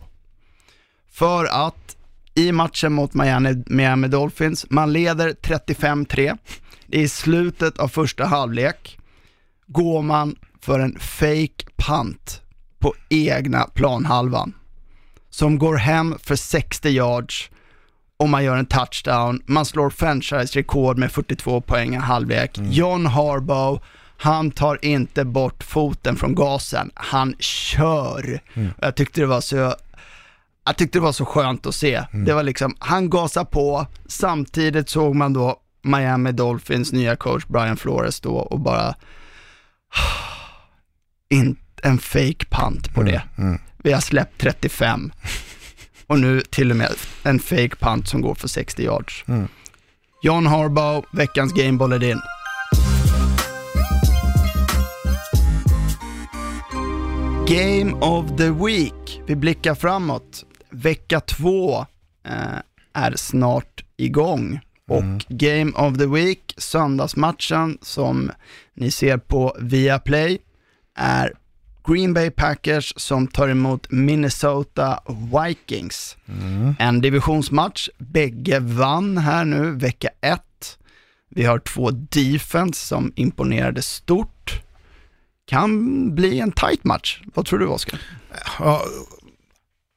[1.12, 1.97] För att
[2.35, 6.39] i matchen mot Miami, Miami Dolphins, man leder 35-3,
[6.87, 8.99] det är i slutet av första halvlek,
[9.66, 12.41] går man för en fake punt
[12.78, 14.55] på egna planhalvan
[15.33, 17.51] som går hem för 60 yards
[18.16, 19.43] och man gör en touchdown.
[19.47, 22.59] Man slår franchise-rekord med 42 poäng i halvlek.
[22.59, 23.83] John Harbaugh,
[24.16, 28.41] han tar inte bort foten från gasen, han kör.
[28.80, 29.74] Jag tyckte det var så
[30.64, 32.03] jag tyckte det var så skönt att se.
[32.26, 37.76] Det var liksom, han gasar på, samtidigt såg man då Miami Dolphins nya coach Brian
[37.76, 38.95] Flores då och bara,
[41.83, 43.22] en fake punt på det.
[43.83, 45.13] Vi har släppt 35
[46.07, 46.91] och nu till och med
[47.22, 49.25] en fake punt som går för 60 yards.
[50.22, 52.21] John Harbaugh, veckans gameball är din.
[57.49, 59.22] Game of the Week.
[59.26, 60.45] Vi blickar framåt.
[60.71, 61.87] Vecka två
[62.26, 62.59] eh,
[62.92, 64.61] är snart igång.
[64.88, 68.30] Och Game of the Week, söndagsmatchen som
[68.75, 70.38] ni ser på Viaplay,
[70.96, 71.33] är
[71.87, 76.17] Green Bay Packers som tar emot Minnesota Vikings.
[76.79, 80.79] En divisionsmatch, bägge vann här nu vecka ett.
[81.34, 84.63] Vi har två defense som imponerade stort.
[85.46, 87.21] Kan bli en tight match.
[87.34, 88.00] Vad tror du Oskar?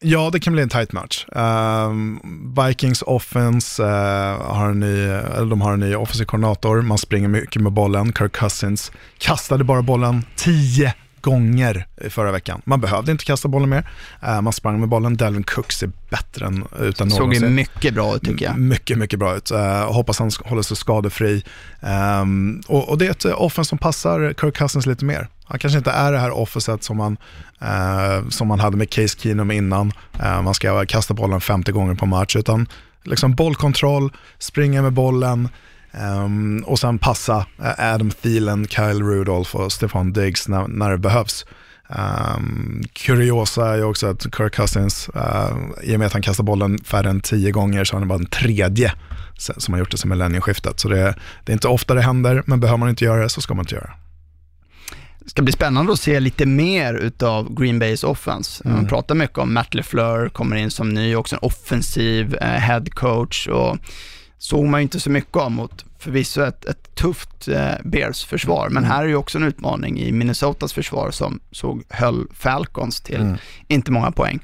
[0.01, 1.25] Ja, det kan bli en tight match.
[1.35, 2.19] Ehm,
[2.55, 7.27] Vikings offense eh, har en ny, eller de har en ny offensiv koordinator, man springer
[7.27, 8.13] mycket med bollen.
[8.13, 10.93] Kirk Cousins kastade bara bollen 10
[11.25, 12.61] gånger förra veckan.
[12.65, 13.89] Man behövde inte kasta bollen mer,
[14.21, 15.17] Eh, man sprang med bollen.
[15.17, 17.55] Dalvin Cook ser bättre än utan Såg någonsin.
[17.55, 18.57] mycket bra ut tycker jag.
[18.57, 19.51] Mycket, mycket bra ut.
[19.51, 21.43] Uh, hoppas han håller sig skadefri.
[21.81, 25.27] Ehm, och, det är ett eh, offense som passar Kirk Cousins lite mer.
[25.45, 27.17] Han kanske inte är det här offenset som man,
[27.61, 29.91] eh, som man hade med Case Keenum innan.
[30.23, 32.67] Eh, man ska kasta bollen 50 gånger på match, utan
[33.03, 35.49] liksom bollkontroll, springa med bollen,
[35.97, 40.97] ehm, och sen passa eh, Adam Thielen, Kyle Rudolph och Stefan Diggs när, när det
[40.97, 41.45] behövs.
[41.89, 46.43] Um, kuriosa är ju också att Kirk Cousins, uh, i och med att han kastar
[46.43, 48.93] bollen färre än tio gånger så är han bara den tredje
[49.37, 50.79] som har gjort det sedan millennieskiftet.
[50.79, 53.41] Så det, det är inte ofta det händer, men behöver man inte göra det så
[53.41, 55.29] ska man inte göra det.
[55.29, 58.69] Ska bli spännande att se lite mer utav Green Bays offense.
[58.69, 62.85] Man pratar mycket om Matt LeFleur, kommer in som ny, också en offensiv eh, head
[62.93, 63.77] coach och
[64.45, 68.83] såg man ju inte så mycket om mot förvisso ett, ett tufft eh, Bears-försvar, men
[68.83, 73.91] här är ju också en utmaning i Minnesotas försvar som såg, höll Falcons till inte
[73.91, 74.39] många poäng.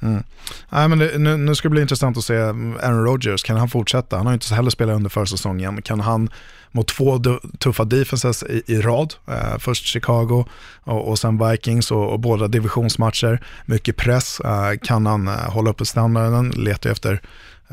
[0.69, 3.69] Nej, men det, nu, nu ska det bli intressant att se Aaron Rodgers, kan han
[3.69, 4.17] fortsätta?
[4.17, 5.81] Han har ju inte så heller spelat under försäsongen.
[5.81, 6.29] Kan han
[6.71, 7.19] mot två
[7.59, 10.45] tuffa defenses i, i rad, eh, först Chicago
[10.83, 15.69] och, och sen Vikings och, och båda divisionsmatcher, mycket press, eh, kan han eh, hålla
[15.69, 17.21] uppe standarden, letar efter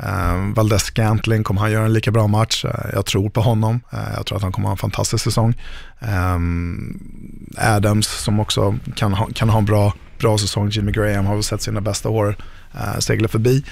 [0.03, 2.65] Eh, Valdez Scantling, kommer han göra en lika bra match?
[2.65, 3.81] Eh, jag tror på honom.
[3.93, 5.53] Eh, jag tror att han kommer ha en fantastisk säsong.
[5.99, 6.99] Ehm,
[7.57, 10.69] Adams som också kan ha, kan ha en bra, bra säsong.
[10.69, 12.37] Jimmy Graham har väl sett sina bästa år
[12.73, 13.63] eh, segla förbi.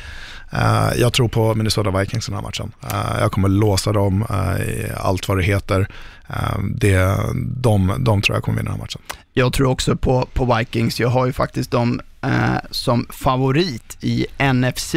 [0.52, 2.72] Eh, jag tror på Minnesota Vikings i den här matchen.
[2.84, 5.88] Eh, jag kommer låsa dem eh, i allt vad det heter.
[6.30, 9.02] Eh, det, de, de tror jag kommer vinna den här matchen.
[9.38, 11.00] Jag tror också på, på Vikings.
[11.00, 14.96] Jag har ju faktiskt dem eh, som favorit i NFC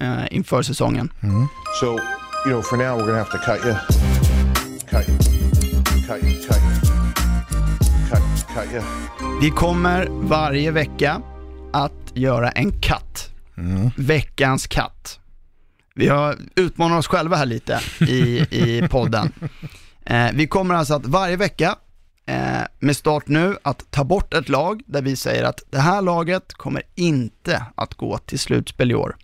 [0.00, 1.12] eh, inför säsongen.
[1.80, 1.98] So, you
[2.44, 3.74] know, for now, we're gonna have to cut you.
[4.90, 5.18] Cut you.
[6.06, 6.42] Cut you.
[6.46, 6.80] Cut you.
[8.10, 8.82] Cut, cut you.
[9.42, 11.22] Vi kommer varje vecka
[11.72, 13.30] att göra en katt.
[13.96, 15.20] Veckans katt.
[15.94, 19.32] Vi har utmanat oss själva här lite i, i podden.
[20.04, 21.76] Eh, vi kommer alltså att varje vecka,
[22.30, 26.02] eh, med start nu, att ta bort ett lag där vi säger att det här
[26.02, 29.16] laget kommer inte att gå till slutspel i år.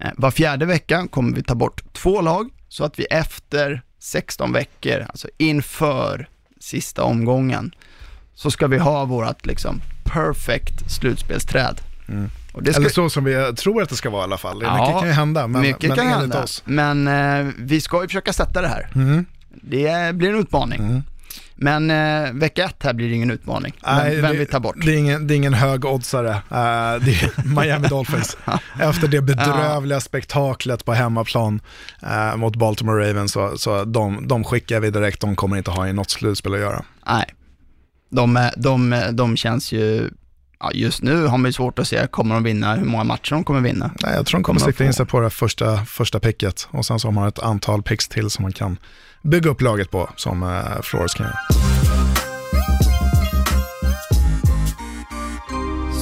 [0.00, 4.52] Eh, var fjärde vecka kommer vi ta bort två lag så att vi efter 16
[4.52, 6.28] veckor, alltså inför
[6.60, 7.74] sista omgången,
[8.34, 11.80] så ska vi ha vårt liksom perfect slutspelsträd.
[12.60, 14.62] Det ska, Eller så som vi tror att det ska vara i alla fall.
[14.62, 16.62] Ja, mycket kan ju hända, men, mycket men kan hända, oss.
[16.64, 18.90] men eh, vi ska ju försöka sätta det här.
[18.94, 19.26] Mm.
[19.50, 21.02] Det blir en utmaning.
[21.60, 23.72] Men eh, vecka ett här blir det ingen utmaning.
[23.86, 24.76] Nej, vem, det, vi tar bort.
[24.84, 26.30] Det är ingen, det är ingen hög oddsare.
[26.30, 28.36] Eh, det är Miami Dolphins.
[28.80, 31.60] Efter det bedrövliga spektaklet på hemmaplan
[32.02, 35.88] eh, mot Baltimore Ravens så, så de, de skickar vi direkt, de kommer inte ha
[35.88, 36.84] i något slutspel att göra.
[37.06, 37.24] Nej,
[38.10, 40.10] de, eh, de, de känns ju,
[40.60, 43.30] ja, just nu har man ju svårt att se, kommer de vinna, hur många matcher
[43.30, 43.90] de kommer vinna.
[44.02, 46.86] Nej, jag tror de kommer Kommer sikta in sig på det första, första picket och
[46.86, 48.78] sen så har man ett antal picks till som man kan
[49.22, 51.38] bygga upp laget på, som eh, Flores kan göra.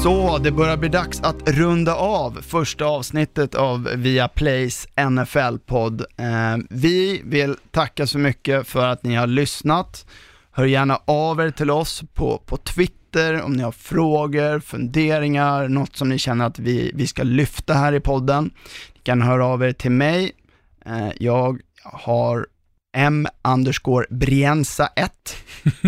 [0.07, 6.01] Så det börjar bli dags att runda av första avsnittet av Viaplays NFL-podd.
[6.01, 10.07] Eh, vi vill tacka så mycket för att ni har lyssnat.
[10.53, 15.97] Hör gärna av er till oss på, på Twitter om ni har frågor, funderingar, något
[15.97, 18.45] som ni känner att vi, vi ska lyfta här i podden.
[18.95, 20.33] Ni kan höra av er till mig.
[20.87, 22.47] Eh, jag har
[22.97, 25.37] M underscore Brienza 1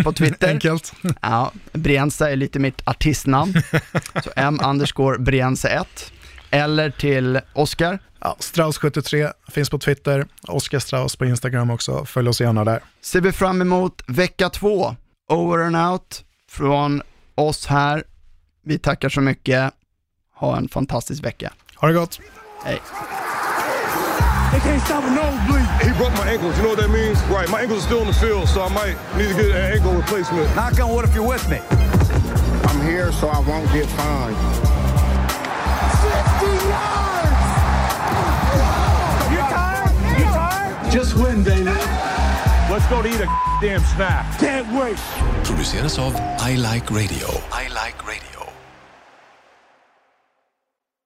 [0.03, 0.49] på Twitter.
[0.53, 0.93] Enkelt.
[1.21, 3.53] Ja, Brienza är lite mitt artistnamn.
[4.23, 6.13] Så M underscore Brienza 1.
[6.51, 7.99] Eller till Oskar.
[8.19, 12.05] Ja, Strauss73 finns på Twitter, Oskar Strauss på Instagram också.
[12.05, 12.79] Följ oss gärna där.
[13.01, 14.95] Ser vi fram emot vecka två.
[15.29, 17.01] Over and out från
[17.35, 18.03] oss här.
[18.63, 19.73] Vi tackar så mycket.
[20.35, 21.53] Ha en fantastisk vecka.
[21.75, 22.19] Ha det gott!
[22.63, 22.81] Hej.
[24.51, 25.67] They can't stop a nosebleed.
[25.85, 26.57] He broke my ankles.
[26.57, 27.21] You know what that means?
[27.29, 27.47] Right.
[27.49, 29.93] My ankles are still in the field, so I might need to get an ankle
[29.93, 30.53] replacement.
[30.55, 31.59] Knock on wood if you're with me.
[32.69, 34.35] I'm here so I won't get fined.
[36.01, 37.49] 50 yards!
[39.33, 39.93] You tired?
[40.17, 40.91] You tired?
[40.91, 41.65] Just win, baby.
[42.71, 43.27] Let's go to eat a
[43.61, 44.39] damn snack.
[44.39, 44.97] Can't wait.
[45.43, 47.27] Produciert of I Like Radio.
[47.51, 48.28] I Like Radio.